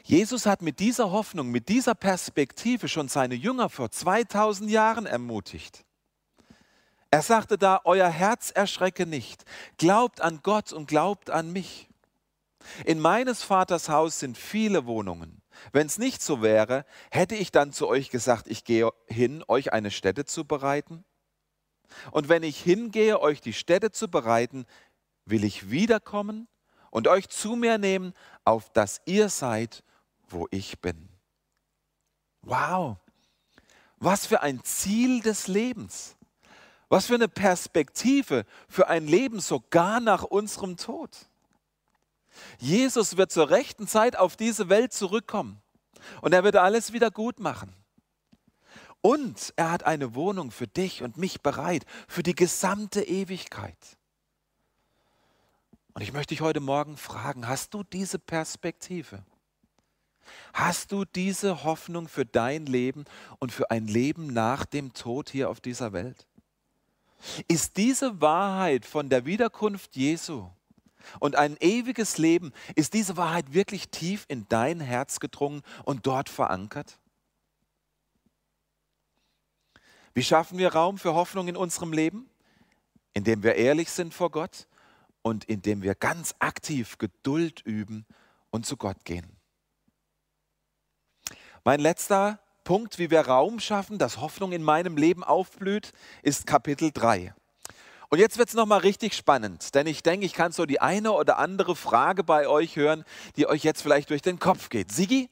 Jesus 0.04 0.46
hat 0.46 0.62
mit 0.62 0.80
dieser 0.80 1.12
Hoffnung, 1.12 1.50
mit 1.52 1.70
dieser 1.70 1.94
Perspektive 1.94 2.88
schon 2.88 3.08
seine 3.08 3.36
Jünger 3.36 3.70
vor 3.70 3.92
2000 3.92 4.70
Jahren 4.72 5.06
ermutigt. 5.06 5.86
Er 7.12 7.22
sagte 7.22 7.58
da, 7.58 7.82
euer 7.84 8.08
Herz 8.08 8.52
erschrecke 8.52 9.06
nicht, 9.06 9.44
glaubt 9.78 10.22
an 10.22 10.40
Gott 10.42 10.72
und 10.72 10.88
glaubt 10.88 11.30
an 11.30 11.52
mich. 11.52 11.90
In 12.86 13.00
meines 13.00 13.44
Vaters 13.44 13.90
Haus 13.90 14.20
sind 14.20 14.38
viele 14.38 14.86
Wohnungen. 14.86 15.42
Wenn 15.74 15.88
es 15.88 15.98
nicht 15.98 16.22
so 16.22 16.42
wäre, 16.42 16.86
hätte 17.12 17.36
ich 17.36 17.52
dann 17.52 17.74
zu 17.74 17.88
euch 17.90 18.10
gesagt, 18.10 18.48
ich 18.48 18.64
gehe 18.64 18.90
hin, 19.08 19.44
euch 19.50 19.74
eine 19.74 19.92
Stätte 19.92 20.24
zu 20.24 20.46
bereiten? 20.46 21.04
Und 22.12 22.30
wenn 22.30 22.44
ich 22.44 22.62
hingehe, 22.62 23.20
euch 23.20 23.42
die 23.42 23.52
Stätte 23.52 23.92
zu 23.92 24.10
bereiten, 24.10 24.66
will 25.26 25.44
ich 25.44 25.70
wiederkommen 25.70 26.48
und 26.92 27.10
euch 27.10 27.28
zu 27.28 27.58
mir 27.58 27.78
nehmen, 27.78 28.14
auf 28.46 28.70
dass 28.70 29.02
ihr 29.06 29.28
seid, 29.28 29.84
wo 30.30 30.48
ich 30.52 30.80
bin. 30.80 31.10
Wow, 32.42 32.98
was 33.98 34.26
für 34.26 34.42
ein 34.42 34.64
Ziel 34.64 35.20
des 35.22 35.48
Lebens. 35.48 36.16
Was 36.92 37.06
für 37.06 37.16
eine 37.16 37.30
Perspektive 37.30 38.46
für 38.68 38.90
ein 38.90 39.08
Leben 39.08 39.40
sogar 39.40 40.02
nach 40.02 40.24
unserem 40.24 40.76
Tod. 40.76 41.10
Jesus 42.60 43.16
wird 43.16 43.32
zur 43.32 43.50
rechten 43.50 43.88
Zeit 43.88 44.18
auf 44.18 44.36
diese 44.36 44.68
Welt 44.68 44.92
zurückkommen 44.92 45.62
und 46.20 46.34
er 46.34 46.44
wird 46.44 46.58
alles 46.58 46.92
wieder 46.92 47.10
gut 47.10 47.40
machen. 47.40 47.74
Und 49.00 49.54
er 49.56 49.72
hat 49.72 49.84
eine 49.84 50.16
Wohnung 50.16 50.52
für 50.52 50.68
dich 50.68 51.02
und 51.02 51.16
mich 51.16 51.42
bereit, 51.42 51.86
für 52.10 52.24
die 52.24 52.36
gesamte 52.36 53.04
Ewigkeit. 53.04 53.78
Und 55.94 56.02
ich 56.02 56.12
möchte 56.12 56.34
dich 56.34 56.42
heute 56.42 56.60
Morgen 56.60 56.98
fragen, 56.98 57.48
hast 57.48 57.74
du 57.74 57.84
diese 57.84 58.20
Perspektive? 58.20 59.24
Hast 60.52 60.92
du 60.92 61.06
diese 61.06 61.64
Hoffnung 61.64 62.10
für 62.10 62.26
dein 62.26 62.66
Leben 62.66 63.06
und 63.40 63.54
für 63.54 63.72
ein 63.72 63.88
Leben 63.88 64.28
nach 64.28 64.66
dem 64.66 64.92
Tod 64.92 65.30
hier 65.30 65.50
auf 65.50 65.62
dieser 65.62 65.94
Welt? 65.94 66.28
Ist 67.48 67.78
diese 67.78 68.22
Wahrheit 68.22 68.86
von 68.86 69.10
der 69.10 69.26
Wiederkunft 69.26 69.96
Jesu 69.96 70.50
und 71.20 71.36
ein 71.36 71.58
ewiges 71.60 72.18
Leben, 72.18 72.54
ist 72.76 72.94
diese 72.94 73.18
Wahrheit 73.18 73.54
wirklich 73.54 73.90
tief 73.90 74.26
in 74.28 74.48
dein 74.50 74.80
Herz 74.80 75.20
gedrungen 75.20 75.62
und 75.84 76.06
dort 76.08 76.30
verankert? 76.30 77.00
Wie 80.14 80.24
schaffen 80.24 80.58
wir 80.58 80.74
Raum 80.74 80.98
für 80.98 81.14
Hoffnung 81.14 81.48
in 81.48 81.56
unserem 81.56 81.94
Leben? 81.94 82.30
Indem 83.14 83.44
wir 83.44 83.56
ehrlich 83.56 83.90
sind 83.90 84.14
vor 84.14 84.32
Gott 84.32 84.68
und 85.22 85.46
indem 85.46 85.82
wir 85.82 85.96
ganz 85.96 86.36
aktiv 86.40 86.98
Geduld 86.98 87.62
üben 87.62 88.06
und 88.50 88.66
zu 88.66 88.78
Gott 88.78 89.06
gehen. 89.06 89.38
Mein 91.64 91.80
letzter 91.80 92.41
Punkt, 92.64 93.00
wie 93.00 93.10
wir 93.10 93.22
Raum 93.22 93.60
schaffen, 93.60 93.98
dass 93.98 94.20
Hoffnung 94.20 94.52
in 94.52 94.64
meinem 94.64 94.98
Leben 94.98 95.24
aufblüht, 95.24 95.94
ist 96.22 96.46
Kapitel 96.46 96.92
3. 96.92 97.34
Und 98.10 98.20
jetzt 98.20 98.38
wird 98.38 98.50
es 98.50 98.56
nochmal 98.56 98.80
richtig 98.80 99.16
spannend, 99.16 99.74
denn 99.74 99.88
ich 99.88 100.04
denke, 100.04 100.26
ich 100.26 100.34
kann 100.34 100.52
so 100.52 100.66
die 100.66 100.82
eine 100.82 101.14
oder 101.14 101.38
andere 101.38 101.78
Frage 101.78 102.24
bei 102.24 102.48
euch 102.48 102.76
hören, 102.76 103.06
die 103.38 103.48
euch 103.48 103.64
jetzt 103.64 103.82
vielleicht 103.82 104.10
durch 104.10 104.22
den 104.22 104.38
Kopf 104.38 104.70
geht. 104.70 104.92
Sigi, 104.92 105.30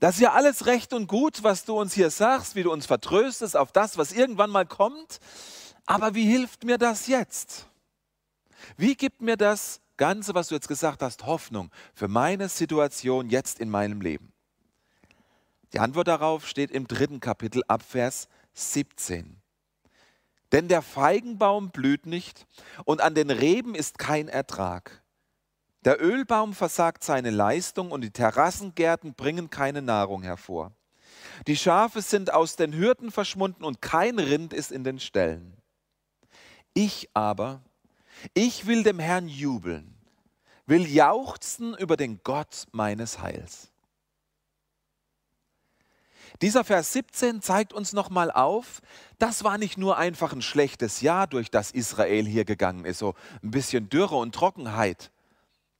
das 0.00 0.16
ist 0.16 0.22
ja 0.22 0.32
alles 0.32 0.66
recht 0.66 0.92
und 0.92 1.06
gut, 1.06 1.44
was 1.44 1.64
du 1.64 1.78
uns 1.78 1.94
hier 1.94 2.10
sagst, 2.10 2.56
wie 2.56 2.62
du 2.62 2.72
uns 2.72 2.86
vertröstest 2.86 3.56
auf 3.56 3.70
das, 3.70 3.96
was 3.96 4.12
irgendwann 4.12 4.50
mal 4.50 4.66
kommt. 4.66 5.20
Aber 5.86 6.14
wie 6.14 6.24
hilft 6.24 6.64
mir 6.64 6.78
das 6.78 7.06
jetzt? 7.06 7.66
Wie 8.76 8.96
gibt 8.96 9.20
mir 9.20 9.36
das 9.36 9.80
Ganze, 9.96 10.34
was 10.34 10.48
du 10.48 10.54
jetzt 10.54 10.68
gesagt 10.68 11.02
hast, 11.02 11.26
Hoffnung 11.26 11.70
für 11.94 12.08
meine 12.08 12.48
Situation 12.48 13.28
jetzt 13.30 13.60
in 13.60 13.70
meinem 13.70 14.00
Leben? 14.00 14.32
Die 15.72 15.78
Antwort 15.78 16.08
darauf 16.08 16.46
steht 16.46 16.70
im 16.70 16.88
dritten 16.88 17.20
Kapitel 17.20 17.62
ab 17.68 17.82
Vers 17.82 18.28
17. 18.54 19.40
Denn 20.52 20.66
der 20.66 20.82
Feigenbaum 20.82 21.70
blüht 21.70 22.06
nicht 22.06 22.46
und 22.84 23.00
an 23.00 23.14
den 23.14 23.30
Reben 23.30 23.74
ist 23.74 23.98
kein 23.98 24.28
Ertrag. 24.28 25.02
Der 25.84 26.02
Ölbaum 26.02 26.52
versagt 26.52 27.04
seine 27.04 27.30
Leistung 27.30 27.90
und 27.92 28.02
die 28.02 28.10
Terrassengärten 28.10 29.14
bringen 29.14 29.48
keine 29.48 29.80
Nahrung 29.80 30.22
hervor. 30.22 30.72
Die 31.46 31.56
Schafe 31.56 32.02
sind 32.02 32.32
aus 32.32 32.56
den 32.56 32.74
Hürden 32.74 33.10
verschwunden 33.10 33.64
und 33.64 33.80
kein 33.80 34.18
Rind 34.18 34.52
ist 34.52 34.72
in 34.72 34.84
den 34.84 34.98
Ställen. 34.98 35.56
Ich 36.74 37.08
aber, 37.14 37.62
ich 38.34 38.66
will 38.66 38.82
dem 38.82 38.98
Herrn 38.98 39.28
jubeln, 39.28 39.94
will 40.66 40.86
jauchzen 40.86 41.74
über 41.74 41.96
den 41.96 42.20
Gott 42.22 42.66
meines 42.72 43.20
Heils. 43.20 43.69
Dieser 46.42 46.64
Vers 46.64 46.92
17 46.94 47.42
zeigt 47.42 47.74
uns 47.74 47.92
nochmal 47.92 48.30
auf, 48.30 48.80
das 49.18 49.44
war 49.44 49.58
nicht 49.58 49.76
nur 49.76 49.98
einfach 49.98 50.32
ein 50.32 50.40
schlechtes 50.40 51.02
Jahr, 51.02 51.26
durch 51.26 51.50
das 51.50 51.70
Israel 51.70 52.26
hier 52.26 52.46
gegangen 52.46 52.86
ist, 52.86 52.98
so 52.98 53.14
ein 53.42 53.50
bisschen 53.50 53.90
Dürre 53.90 54.16
und 54.16 54.34
Trockenheit. 54.34 55.10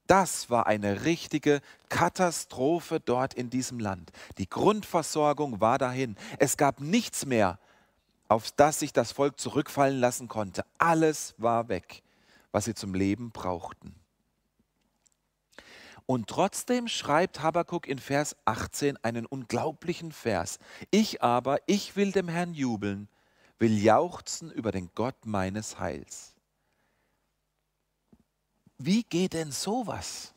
Das 0.07 0.51
war 0.51 0.67
eine 0.67 1.05
richtige 1.05 1.61
Katastrophe 1.89 3.01
dort 3.01 3.33
in 3.33 3.49
diesem 3.49 3.79
Land. 3.79 4.11
Die 4.39 4.49
Grundversorgung 4.49 5.61
war 5.61 5.79
dahin. 5.79 6.17
Es 6.39 6.57
gab 6.57 6.81
nichts 6.81 7.25
mehr, 7.25 7.59
auf 8.29 8.51
das 8.51 8.81
sich 8.81 8.93
das 8.93 9.13
Volk 9.13 9.41
zurückfallen 9.41 9.99
lassen 9.99 10.29
konnte. 10.29 10.65
Alles 10.79 11.35
war 11.39 11.69
weg, 11.69 12.03
was 12.53 12.65
sie 12.67 12.75
zum 12.75 12.93
Leben 12.93 13.31
brauchten. 13.31 14.00
Und 16.11 16.27
trotzdem 16.27 16.89
schreibt 16.89 17.41
Habakuk 17.41 17.87
in 17.87 18.01
Vers 18.01 18.35
18 18.45 18.97
einen 19.05 19.27
unglaublichen 19.27 20.11
Vers. 20.11 20.59
Ich 20.91 21.23
aber, 21.23 21.61
ich 21.67 21.95
will 21.95 22.11
dem 22.11 22.27
Herrn 22.27 22.53
jubeln, 22.53 23.09
will 23.61 23.79
jauchzen 23.79 24.51
über 24.51 24.73
den 24.73 24.91
Gott 24.97 25.15
meines 25.25 25.79
Heils. 25.79 26.35
Wie 28.77 29.05
geht 29.05 29.35
denn 29.35 29.53
sowas? 29.53 30.35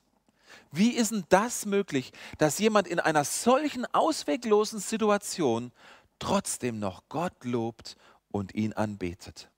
Wie 0.71 0.91
ist 0.91 1.11
denn 1.11 1.25
das 1.29 1.65
möglich, 1.65 2.11
dass 2.37 2.59
jemand 2.59 2.87
in 2.87 2.99
einer 2.99 3.23
solchen 3.23 3.87
ausweglosen 3.95 4.79
Situation 4.79 5.71
trotzdem 6.19 6.77
noch 6.77 7.01
Gott 7.09 7.45
lobt 7.45 7.95
und 8.29 8.53
ihn 8.53 8.73
anbetet? 8.73 9.49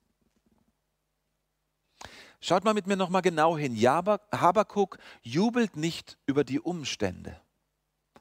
Schaut 2.45 2.63
mal 2.63 2.75
mit 2.75 2.85
mir 2.85 2.95
nochmal 2.95 3.23
genau 3.23 3.57
hin. 3.57 3.75
Habakuk 3.75 4.99
jubelt 5.23 5.77
nicht 5.77 6.19
über 6.27 6.43
die 6.43 6.59
Umstände. 6.59 7.41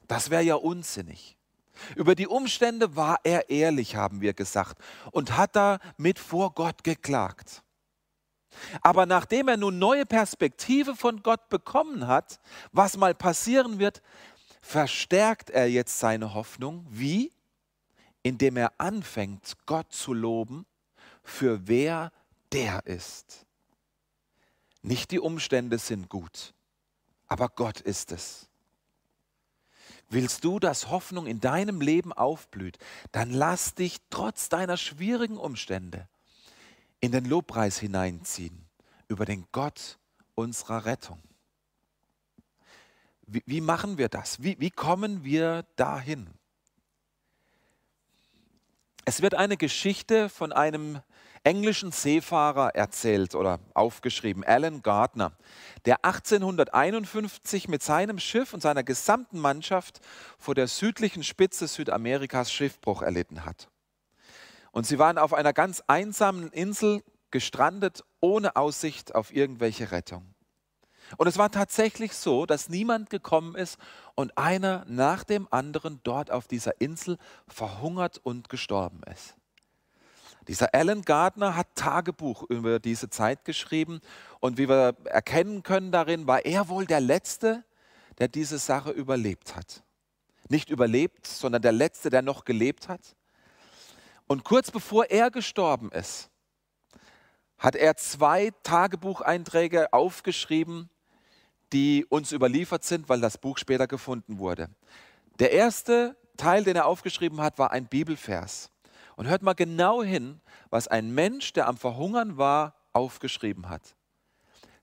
Das 0.07 0.31
wäre 0.31 0.41
ja 0.41 0.55
unsinnig. 0.55 1.37
Über 1.95 2.15
die 2.15 2.25
Umstände 2.25 2.95
war 2.95 3.19
er 3.23 3.51
ehrlich, 3.51 3.95
haben 3.95 4.21
wir 4.21 4.33
gesagt, 4.33 4.79
und 5.11 5.37
hat 5.37 5.55
damit 5.55 6.17
vor 6.17 6.55
Gott 6.55 6.83
geklagt. 6.83 7.61
Aber 8.81 9.05
nachdem 9.05 9.47
er 9.47 9.57
nun 9.57 9.77
neue 9.77 10.07
Perspektive 10.07 10.95
von 10.95 11.21
Gott 11.21 11.47
bekommen 11.49 12.07
hat, 12.07 12.39
was 12.71 12.97
mal 12.97 13.13
passieren 13.13 13.77
wird, 13.77 14.01
verstärkt 14.59 15.51
er 15.51 15.69
jetzt 15.69 15.99
seine 15.99 16.33
Hoffnung. 16.33 16.83
Wie? 16.89 17.31
Indem 18.23 18.57
er 18.57 18.73
anfängt, 18.79 19.55
Gott 19.67 19.93
zu 19.93 20.13
loben, 20.13 20.65
für 21.21 21.67
wer 21.67 22.11
der 22.51 22.87
ist. 22.87 23.44
Nicht 24.85 25.09
die 25.09 25.19
Umstände 25.19 25.79
sind 25.79 26.09
gut, 26.09 26.53
aber 27.25 27.49
Gott 27.49 27.81
ist 27.81 28.11
es. 28.11 28.47
Willst 30.09 30.43
du, 30.43 30.59
dass 30.59 30.91
Hoffnung 30.91 31.25
in 31.25 31.39
deinem 31.39 31.81
Leben 31.81 32.13
aufblüht, 32.13 32.77
dann 33.11 33.31
lass 33.31 33.73
dich 33.73 33.97
trotz 34.11 34.47
deiner 34.47 34.77
schwierigen 34.77 35.37
Umstände 35.37 36.07
in 36.99 37.11
den 37.11 37.25
Lobpreis 37.25 37.79
hineinziehen 37.79 38.63
über 39.07 39.25
den 39.25 39.47
Gott 39.51 39.97
unserer 40.35 40.85
Rettung. 40.85 41.19
Wie, 43.25 43.41
wie 43.47 43.61
machen 43.61 43.97
wir 43.97 44.07
das? 44.07 44.43
Wie, 44.43 44.55
wie 44.59 44.69
kommen 44.69 45.23
wir 45.23 45.65
dahin? 45.77 46.29
Es 49.03 49.23
wird 49.23 49.33
eine 49.33 49.57
Geschichte 49.57 50.29
von 50.29 50.53
einem 50.53 51.01
englischen 51.45 51.91
Seefahrer 51.91 52.75
erzählt 52.75 53.35
oder 53.35 53.59
aufgeschrieben, 53.73 54.43
Alan 54.43 54.81
Gardner, 54.81 55.33
der 55.85 56.03
1851 56.03 57.67
mit 57.67 57.83
seinem 57.83 58.19
Schiff 58.19 58.53
und 58.53 58.61
seiner 58.61 58.83
gesamten 58.83 59.39
Mannschaft 59.39 60.01
vor 60.39 60.55
der 60.55 60.67
südlichen 60.67 61.23
Spitze 61.23 61.67
Südamerikas 61.67 62.51
Schiffbruch 62.51 63.03
erlitten 63.03 63.45
hat. 63.45 63.69
Und 64.71 64.87
sie 64.87 64.97
waren 64.97 65.17
auf 65.17 65.33
einer 65.33 65.53
ganz 65.53 65.83
einsamen 65.87 66.49
Insel 66.51 67.03
gestrandet, 67.29 68.03
ohne 68.21 68.55
Aussicht 68.55 69.13
auf 69.13 69.33
irgendwelche 69.33 69.91
Rettung. 69.91 70.33
Und 71.17 71.27
es 71.27 71.37
war 71.37 71.51
tatsächlich 71.51 72.13
so, 72.13 72.47
dass 72.47 72.69
niemand 72.69 73.11
gekommen 73.11 73.55
ist 73.55 73.77
und 74.15 74.35
einer 74.37 74.83
nach 74.87 75.23
dem 75.23 75.47
anderen 75.51 75.99
dort 76.03 76.31
auf 76.31 76.47
dieser 76.47 76.81
Insel 76.81 77.17
verhungert 77.47 78.17
und 78.17 78.49
gestorben 78.49 79.01
ist. 79.13 79.35
Dieser 80.47 80.73
Alan 80.75 81.01
Gardner 81.01 81.55
hat 81.55 81.75
Tagebuch 81.75 82.43
über 82.49 82.79
diese 82.79 83.09
Zeit 83.09 83.45
geschrieben 83.45 83.99
und 84.39 84.57
wie 84.57 84.69
wir 84.69 84.95
erkennen 85.05 85.63
können 85.63 85.91
darin, 85.91 86.27
war 86.27 86.45
er 86.45 86.69
wohl 86.69 86.85
der 86.85 86.99
Letzte, 86.99 87.63
der 88.19 88.27
diese 88.27 88.59
Sache 88.59 88.91
überlebt 88.91 89.55
hat. 89.55 89.83
Nicht 90.47 90.69
überlebt, 90.69 91.25
sondern 91.25 91.61
der 91.61 91.71
Letzte, 91.71 92.09
der 92.09 92.21
noch 92.21 92.45
gelebt 92.45 92.87
hat. 92.87 93.15
Und 94.27 94.43
kurz 94.43 94.69
bevor 94.71 95.05
er 95.05 95.31
gestorben 95.31 95.91
ist, 95.91 96.29
hat 97.57 97.75
er 97.75 97.95
zwei 97.95 98.51
Tagebucheinträge 98.63 99.93
aufgeschrieben, 99.93 100.89
die 101.73 102.05
uns 102.05 102.31
überliefert 102.31 102.83
sind, 102.83 103.09
weil 103.09 103.21
das 103.21 103.37
Buch 103.37 103.57
später 103.57 103.87
gefunden 103.87 104.37
wurde. 104.37 104.69
Der 105.39 105.51
erste 105.51 106.15
Teil, 106.37 106.63
den 106.63 106.75
er 106.75 106.85
aufgeschrieben 106.85 107.41
hat, 107.41 107.57
war 107.57 107.71
ein 107.71 107.87
Bibelvers. 107.87 108.69
Und 109.15 109.27
hört 109.27 109.41
mal 109.41 109.53
genau 109.53 110.03
hin, 110.03 110.41
was 110.69 110.87
ein 110.87 111.13
Mensch, 111.13 111.53
der 111.53 111.67
am 111.67 111.77
Verhungern 111.77 112.37
war, 112.37 112.75
aufgeschrieben 112.93 113.69
hat. 113.69 113.95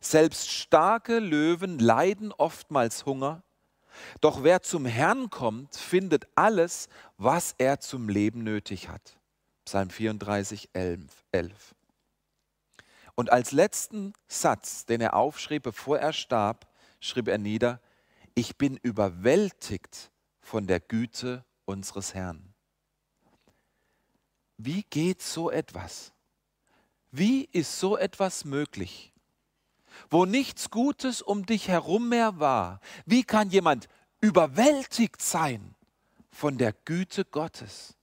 Selbst 0.01 0.51
starke 0.51 1.19
Löwen 1.19 1.79
leiden 1.79 2.33
oftmals 2.33 3.07
Hunger, 3.07 3.43
doch 4.21 4.43
wer 4.43 4.63
zum 4.63 4.87
Herrn 4.87 5.31
kommt, 5.31 5.77
findet 5.77 6.27
alles, 6.35 6.89
was 7.19 7.55
er 7.59 7.81
zum 7.81 8.09
Leben 8.09 8.43
nötig 8.43 8.89
hat. 8.89 9.19
Psalm 9.65 9.91
34, 9.91 10.71
11. 10.73 11.75
Und 13.15 13.31
als 13.31 13.53
letzten 13.53 14.15
Satz, 14.27 14.87
den 14.87 15.01
er 15.01 15.15
aufschrieb, 15.15 15.63
bevor 15.63 15.99
er 15.99 16.13
starb, 16.13 16.67
schrieb 17.01 17.29
er 17.29 17.39
nieder, 17.39 17.81
ich 18.35 18.57
bin 18.57 18.77
überwältigt 18.77 20.11
von 20.41 20.67
der 20.67 20.81
Güte 20.81 21.45
unseres 21.65 22.15
Herrn. 22.15 22.52
Wie 24.65 24.85
geht 24.85 25.21
so 25.21 25.51
etwas? 25.51 26.13
Wie 27.11 27.49
ist 27.51 27.81
so 27.81 27.97
etwas 27.97 28.45
möglich? 28.45 29.13
Wo 30.09 30.25
nichts 30.25 30.71
Gutes 30.71 31.21
um 31.21 31.45
dich 31.45 31.67
herum 31.67 32.09
mehr 32.09 32.39
war, 32.39 32.81
wie 33.05 33.25
kann 33.25 33.51
jemand 33.51 33.89
überwältigt 34.21 35.21
sein 35.21 35.75
von 36.31 36.59
der 36.59 36.73
Güte 36.73 37.25
Gottes? 37.25 37.97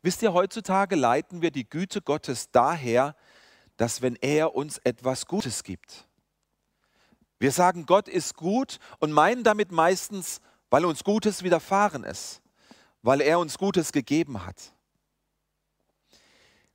Wisst 0.00 0.22
ihr, 0.22 0.32
heutzutage 0.32 0.94
leiten 0.94 1.42
wir 1.42 1.50
die 1.50 1.68
Güte 1.68 2.02
Gottes 2.02 2.52
daher, 2.52 3.16
dass 3.76 4.00
wenn 4.00 4.14
er 4.14 4.54
uns 4.54 4.78
etwas 4.78 5.26
Gutes 5.26 5.64
gibt. 5.64 6.06
Wir 7.40 7.50
sagen, 7.50 7.84
Gott 7.84 8.06
ist 8.06 8.36
gut 8.36 8.78
und 9.00 9.10
meinen 9.10 9.42
damit 9.42 9.72
meistens, 9.72 10.40
weil 10.70 10.84
uns 10.84 11.02
Gutes 11.02 11.42
widerfahren 11.42 12.04
ist 12.04 12.42
weil 13.06 13.20
er 13.20 13.38
uns 13.38 13.56
Gutes 13.56 13.92
gegeben 13.92 14.44
hat. 14.44 14.72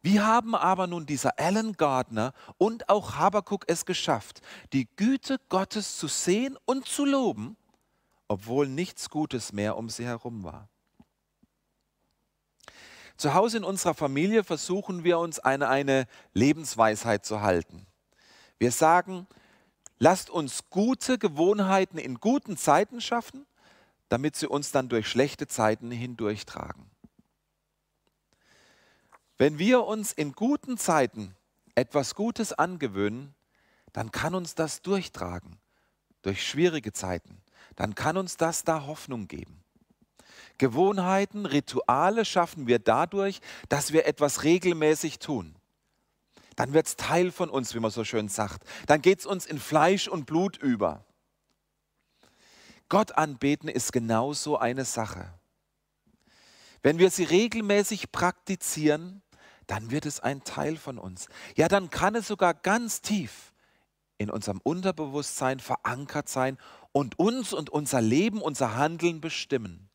Wie 0.02 0.22
haben 0.22 0.56
aber 0.56 0.88
nun 0.88 1.06
dieser 1.06 1.38
Alan 1.38 1.74
Gardner 1.74 2.32
und 2.58 2.88
auch 2.88 3.16
Habakuk 3.16 3.66
es 3.68 3.86
geschafft, 3.86 4.40
die 4.72 4.88
Güte 4.96 5.42
Gottes 5.50 5.98
zu 5.98 6.08
sehen 6.08 6.58
und 6.64 6.88
zu 6.88 7.04
loben, 7.04 7.58
obwohl 8.30 8.70
nichts 8.70 9.10
Gutes 9.10 9.52
mehr 9.52 9.76
um 9.76 9.90
sie 9.90 10.06
herum 10.06 10.46
war? 10.46 10.70
Zu 13.18 13.34
Hause 13.34 13.58
in 13.58 13.66
unserer 13.66 13.94
Familie 13.94 14.46
versuchen 14.46 15.04
wir 15.04 15.20
uns 15.20 15.38
eine, 15.38 15.68
eine 15.68 16.08
Lebensweisheit 16.34 17.26
zu 17.26 17.42
halten. 17.42 17.86
Wir 18.58 18.72
sagen, 18.72 19.28
lasst 20.00 20.30
uns 20.30 20.70
gute 20.70 21.18
Gewohnheiten 21.18 21.98
in 21.98 22.22
guten 22.22 22.56
Zeiten 22.56 23.02
schaffen 23.02 23.46
damit 24.12 24.36
sie 24.36 24.48
uns 24.48 24.72
dann 24.74 24.90
durch 24.90 25.08
schlechte 25.08 25.48
Zeiten 25.48 25.90
hindurchtragen. 25.90 26.92
Wenn 29.38 29.58
wir 29.58 29.86
uns 29.86 30.12
in 30.12 30.34
guten 30.34 30.78
Zeiten 30.78 31.34
etwas 31.76 32.14
Gutes 32.14 32.52
angewöhnen, 32.52 33.34
dann 33.94 34.12
kann 34.12 34.36
uns 34.36 34.54
das 34.54 34.82
durchtragen 34.82 35.62
durch 36.24 36.46
schwierige 36.46 36.92
Zeiten. 36.92 37.42
Dann 37.78 37.96
kann 37.96 38.18
uns 38.18 38.36
das 38.36 38.66
da 38.66 38.86
Hoffnung 38.86 39.30
geben. 39.30 39.64
Gewohnheiten, 40.58 41.46
Rituale 41.46 42.26
schaffen 42.26 42.68
wir 42.68 42.80
dadurch, 42.80 43.40
dass 43.70 43.94
wir 43.94 44.06
etwas 44.08 44.44
regelmäßig 44.44 45.20
tun. 45.20 45.56
Dann 46.58 46.74
wird 46.74 46.88
es 46.88 46.98
Teil 46.98 47.32
von 47.32 47.50
uns, 47.50 47.74
wie 47.74 47.80
man 47.80 47.92
so 47.92 48.04
schön 48.04 48.28
sagt. 48.28 48.64
Dann 48.88 49.02
geht 49.02 49.20
es 49.22 49.26
uns 49.26 49.46
in 49.46 49.58
Fleisch 49.58 50.10
und 50.10 50.26
Blut 50.26 50.58
über. 50.58 51.06
Gott 52.92 53.14
anbeten 53.14 53.70
ist 53.70 53.94
genauso 53.94 54.58
eine 54.58 54.84
Sache. 54.84 55.34
Wenn 56.84 57.00
wir 57.00 57.10
sie 57.10 57.24
regelmäßig 57.24 58.12
praktizieren, 58.12 59.22
dann 59.66 59.92
wird 59.92 60.06
es 60.06 60.20
ein 60.20 60.44
Teil 60.44 60.76
von 60.76 60.98
uns. 61.00 61.30
Ja, 61.56 61.70
dann 61.70 61.90
kann 61.90 62.16
es 62.16 62.28
sogar 62.28 62.54
ganz 62.54 63.00
tief 63.00 63.54
in 64.18 64.30
unserem 64.30 64.60
Unterbewusstsein 64.62 65.62
verankert 65.62 66.28
sein 66.28 66.58
und 66.92 67.18
uns 67.18 67.54
und 67.54 67.70
unser 67.70 68.02
Leben, 68.02 68.42
unser 68.42 68.76
Handeln 68.76 69.22
bestimmen. 69.22 69.90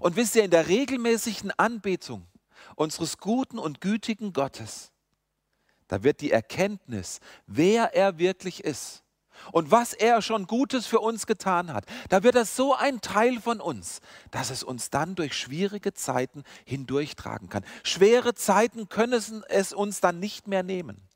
Und 0.00 0.16
wisst 0.16 0.34
ihr, 0.34 0.42
in 0.42 0.50
der 0.50 0.66
regelmäßigen 0.66 1.52
Anbetung 1.52 2.26
unseres 2.74 3.18
guten 3.18 3.60
und 3.60 3.80
gütigen 3.80 4.32
Gottes, 4.32 4.90
da 5.86 6.02
wird 6.02 6.22
die 6.22 6.32
Erkenntnis, 6.32 7.20
wer 7.46 7.94
er 7.94 8.18
wirklich 8.18 8.64
ist, 8.64 9.04
und 9.52 9.70
was 9.70 9.92
er 9.92 10.22
schon 10.22 10.46
Gutes 10.46 10.86
für 10.86 11.00
uns 11.00 11.26
getan 11.26 11.72
hat, 11.72 11.84
da 12.08 12.22
wird 12.22 12.34
das 12.34 12.56
so 12.56 12.74
ein 12.74 13.00
Teil 13.00 13.40
von 13.40 13.60
uns, 13.60 14.00
dass 14.30 14.50
es 14.50 14.62
uns 14.62 14.90
dann 14.90 15.14
durch 15.14 15.34
schwierige 15.34 15.94
Zeiten 15.94 16.42
hindurchtragen 16.64 17.48
kann. 17.48 17.64
Schwere 17.82 18.34
Zeiten 18.34 18.88
können 18.88 19.42
es 19.48 19.72
uns 19.72 20.00
dann 20.00 20.20
nicht 20.20 20.46
mehr 20.46 20.62
nehmen. 20.62 21.06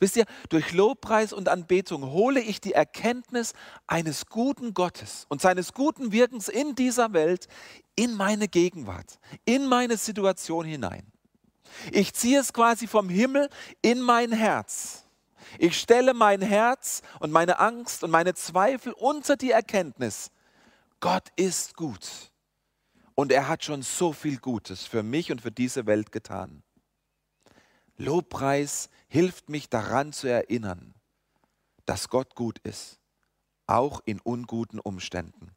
Wisst 0.00 0.16
ihr, 0.16 0.26
durch 0.48 0.72
Lobpreis 0.72 1.32
und 1.32 1.48
Anbetung 1.48 2.10
hole 2.10 2.40
ich 2.40 2.60
die 2.60 2.72
Erkenntnis 2.72 3.52
eines 3.86 4.26
guten 4.26 4.74
Gottes 4.74 5.26
und 5.28 5.40
seines 5.40 5.72
guten 5.72 6.12
Wirkens 6.12 6.48
in 6.48 6.74
dieser 6.74 7.12
Welt 7.12 7.46
in 7.96 8.14
meine 8.14 8.48
Gegenwart, 8.48 9.18
in 9.44 9.66
meine 9.66 9.96
Situation 9.96 10.64
hinein. 10.64 11.12
Ich 11.92 12.14
ziehe 12.14 12.40
es 12.40 12.52
quasi 12.52 12.86
vom 12.86 13.08
Himmel 13.08 13.48
in 13.82 14.00
mein 14.00 14.32
Herz 14.32 15.04
ich 15.58 15.78
stelle 15.78 16.14
mein 16.14 16.40
Herz 16.40 17.02
und 17.20 17.30
meine 17.30 17.58
Angst 17.58 18.04
und 18.04 18.10
meine 18.10 18.34
Zweifel 18.34 18.92
unter 18.92 19.36
die 19.36 19.50
Erkenntnis, 19.50 20.30
Gott 21.00 21.28
ist 21.36 21.76
gut. 21.76 22.32
Und 23.14 23.32
er 23.32 23.48
hat 23.48 23.64
schon 23.64 23.82
so 23.82 24.12
viel 24.12 24.38
Gutes 24.38 24.84
für 24.84 25.02
mich 25.02 25.32
und 25.32 25.40
für 25.40 25.50
diese 25.50 25.86
Welt 25.86 26.12
getan. 26.12 26.62
Lobpreis 27.96 28.90
hilft 29.08 29.48
mich 29.48 29.68
daran 29.68 30.12
zu 30.12 30.28
erinnern, 30.28 30.94
dass 31.84 32.08
Gott 32.08 32.36
gut 32.36 32.58
ist, 32.60 33.00
auch 33.66 34.00
in 34.04 34.20
unguten 34.20 34.78
Umständen. 34.78 35.50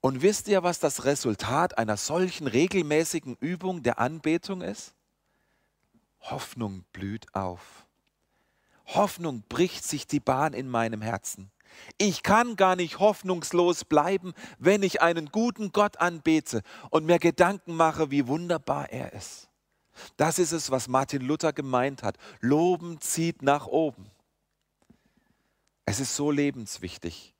Und 0.00 0.22
wisst 0.22 0.48
ihr, 0.48 0.62
was 0.62 0.78
das 0.78 1.04
Resultat 1.04 1.76
einer 1.76 1.98
solchen 1.98 2.46
regelmäßigen 2.46 3.36
Übung 3.40 3.82
der 3.82 3.98
Anbetung 3.98 4.62
ist? 4.62 4.94
Hoffnung 6.20 6.84
blüht 6.92 7.34
auf. 7.34 7.86
Hoffnung 8.86 9.44
bricht 9.48 9.84
sich 9.84 10.06
die 10.06 10.20
Bahn 10.20 10.52
in 10.52 10.68
meinem 10.68 11.02
Herzen. 11.02 11.50
Ich 11.98 12.22
kann 12.22 12.56
gar 12.56 12.76
nicht 12.76 12.98
hoffnungslos 12.98 13.84
bleiben, 13.84 14.34
wenn 14.58 14.82
ich 14.82 15.00
einen 15.02 15.26
guten 15.26 15.72
Gott 15.72 15.98
anbete 15.98 16.62
und 16.90 17.06
mir 17.06 17.18
Gedanken 17.18 17.76
mache, 17.76 18.10
wie 18.10 18.26
wunderbar 18.26 18.90
er 18.90 19.12
ist. 19.12 19.48
Das 20.16 20.38
ist 20.38 20.52
es, 20.52 20.70
was 20.70 20.88
Martin 20.88 21.22
Luther 21.22 21.52
gemeint 21.52 22.02
hat. 22.02 22.16
Loben 22.40 23.00
zieht 23.00 23.42
nach 23.42 23.66
oben. 23.66 24.10
Es 25.84 26.00
ist 26.00 26.14
so 26.14 26.30
lebenswichtig, 26.30 27.34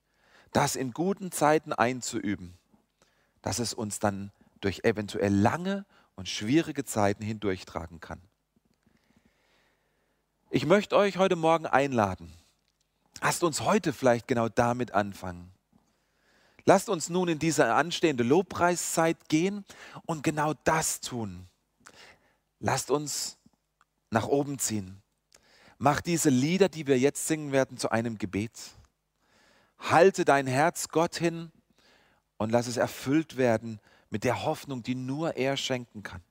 das 0.52 0.76
in 0.76 0.92
guten 0.92 1.30
Zeiten 1.30 1.72
einzuüben, 1.72 2.58
dass 3.42 3.58
es 3.58 3.74
uns 3.74 3.98
dann 3.98 4.32
durch 4.60 4.80
eventuell 4.84 5.34
lange 5.34 5.86
und 6.16 6.28
schwierige 6.28 6.84
Zeiten 6.84 7.22
hindurchtragen 7.22 8.00
kann. 8.00 8.20
Ich 10.52 10.66
möchte 10.66 10.96
euch 10.96 11.16
heute 11.16 11.36
Morgen 11.36 11.66
einladen. 11.66 12.32
Lasst 13.22 13.44
uns 13.44 13.60
heute 13.60 13.92
vielleicht 13.92 14.26
genau 14.26 14.48
damit 14.48 14.90
anfangen. 14.92 15.52
Lasst 16.64 16.88
uns 16.88 17.08
nun 17.08 17.28
in 17.28 17.38
diese 17.38 17.72
anstehende 17.72 18.24
Lobpreiszeit 18.24 19.28
gehen 19.28 19.64
und 20.06 20.24
genau 20.24 20.54
das 20.64 21.00
tun. 21.00 21.46
Lasst 22.58 22.90
uns 22.90 23.38
nach 24.10 24.26
oben 24.26 24.58
ziehen. 24.58 25.00
Mach 25.78 26.00
diese 26.00 26.30
Lieder, 26.30 26.68
die 26.68 26.88
wir 26.88 26.98
jetzt 26.98 27.28
singen 27.28 27.52
werden, 27.52 27.78
zu 27.78 27.90
einem 27.90 28.18
Gebet. 28.18 28.58
Halte 29.78 30.24
dein 30.24 30.48
Herz 30.48 30.88
Gott 30.88 31.14
hin 31.14 31.52
und 32.38 32.50
lass 32.50 32.66
es 32.66 32.76
erfüllt 32.76 33.36
werden 33.36 33.78
mit 34.10 34.24
der 34.24 34.44
Hoffnung, 34.44 34.82
die 34.82 34.96
nur 34.96 35.36
er 35.36 35.56
schenken 35.56 36.02
kann. 36.02 36.24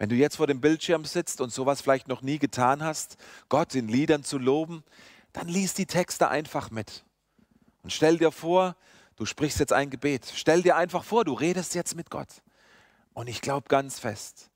Wenn 0.00 0.08
du 0.08 0.16
jetzt 0.16 0.36
vor 0.36 0.46
dem 0.46 0.62
Bildschirm 0.62 1.04
sitzt 1.04 1.42
und 1.42 1.52
sowas 1.52 1.82
vielleicht 1.82 2.08
noch 2.08 2.22
nie 2.22 2.38
getan 2.38 2.82
hast, 2.82 3.18
Gott 3.50 3.74
in 3.74 3.86
Liedern 3.86 4.24
zu 4.24 4.38
loben, 4.38 4.82
dann 5.34 5.46
lies 5.46 5.74
die 5.74 5.84
Texte 5.84 6.30
einfach 6.30 6.70
mit. 6.70 7.04
Und 7.82 7.92
stell 7.92 8.16
dir 8.16 8.32
vor, 8.32 8.76
du 9.16 9.26
sprichst 9.26 9.60
jetzt 9.60 9.74
ein 9.74 9.90
Gebet. 9.90 10.32
Stell 10.34 10.62
dir 10.62 10.76
einfach 10.76 11.04
vor, 11.04 11.26
du 11.26 11.34
redest 11.34 11.74
jetzt 11.74 11.96
mit 11.96 12.08
Gott. 12.08 12.28
Und 13.12 13.28
ich 13.28 13.42
glaube 13.42 13.68
ganz 13.68 13.98
fest, 13.98 14.48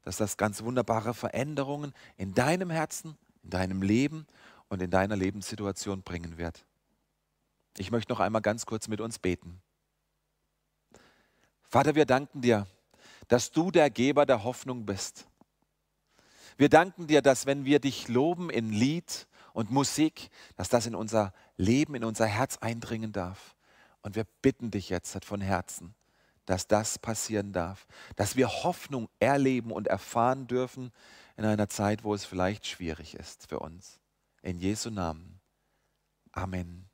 dass 0.00 0.16
das 0.16 0.38
ganz 0.38 0.62
wunderbare 0.62 1.12
Veränderungen 1.12 1.92
in 2.16 2.32
deinem 2.32 2.70
Herzen, 2.70 3.18
in 3.42 3.50
deinem 3.50 3.82
Leben 3.82 4.26
und 4.70 4.80
in 4.80 4.90
deiner 4.90 5.14
Lebenssituation 5.14 6.04
bringen 6.04 6.38
wird. 6.38 6.64
Ich 7.76 7.90
möchte 7.90 8.10
noch 8.10 8.20
einmal 8.20 8.40
ganz 8.40 8.64
kurz 8.64 8.88
mit 8.88 9.02
uns 9.02 9.18
beten. 9.18 9.60
Vater, 11.68 11.94
wir 11.94 12.06
danken 12.06 12.40
dir, 12.40 12.66
dass 13.28 13.50
du 13.50 13.70
der 13.70 13.90
Geber 13.90 14.26
der 14.26 14.44
Hoffnung 14.44 14.86
bist. 14.86 15.26
Wir 16.56 16.68
danken 16.68 17.06
dir, 17.06 17.22
dass 17.22 17.46
wenn 17.46 17.64
wir 17.64 17.80
dich 17.80 18.08
loben 18.08 18.50
in 18.50 18.72
Lied 18.72 19.26
und 19.52 19.70
Musik, 19.70 20.30
dass 20.56 20.68
das 20.68 20.86
in 20.86 20.94
unser 20.94 21.32
Leben, 21.56 21.94
in 21.94 22.04
unser 22.04 22.26
Herz 22.26 22.58
eindringen 22.58 23.12
darf. 23.12 23.56
Und 24.02 24.14
wir 24.14 24.24
bitten 24.42 24.70
dich 24.70 24.88
jetzt 24.88 25.24
von 25.24 25.40
Herzen, 25.40 25.94
dass 26.46 26.66
das 26.66 26.98
passieren 26.98 27.52
darf, 27.52 27.86
dass 28.14 28.36
wir 28.36 28.48
Hoffnung 28.48 29.08
erleben 29.18 29.72
und 29.72 29.88
erfahren 29.88 30.46
dürfen 30.46 30.92
in 31.36 31.44
einer 31.44 31.68
Zeit, 31.68 32.04
wo 32.04 32.14
es 32.14 32.24
vielleicht 32.24 32.66
schwierig 32.66 33.14
ist 33.14 33.48
für 33.48 33.58
uns. 33.58 33.98
In 34.42 34.58
Jesu 34.58 34.90
Namen. 34.90 35.40
Amen. 36.32 36.85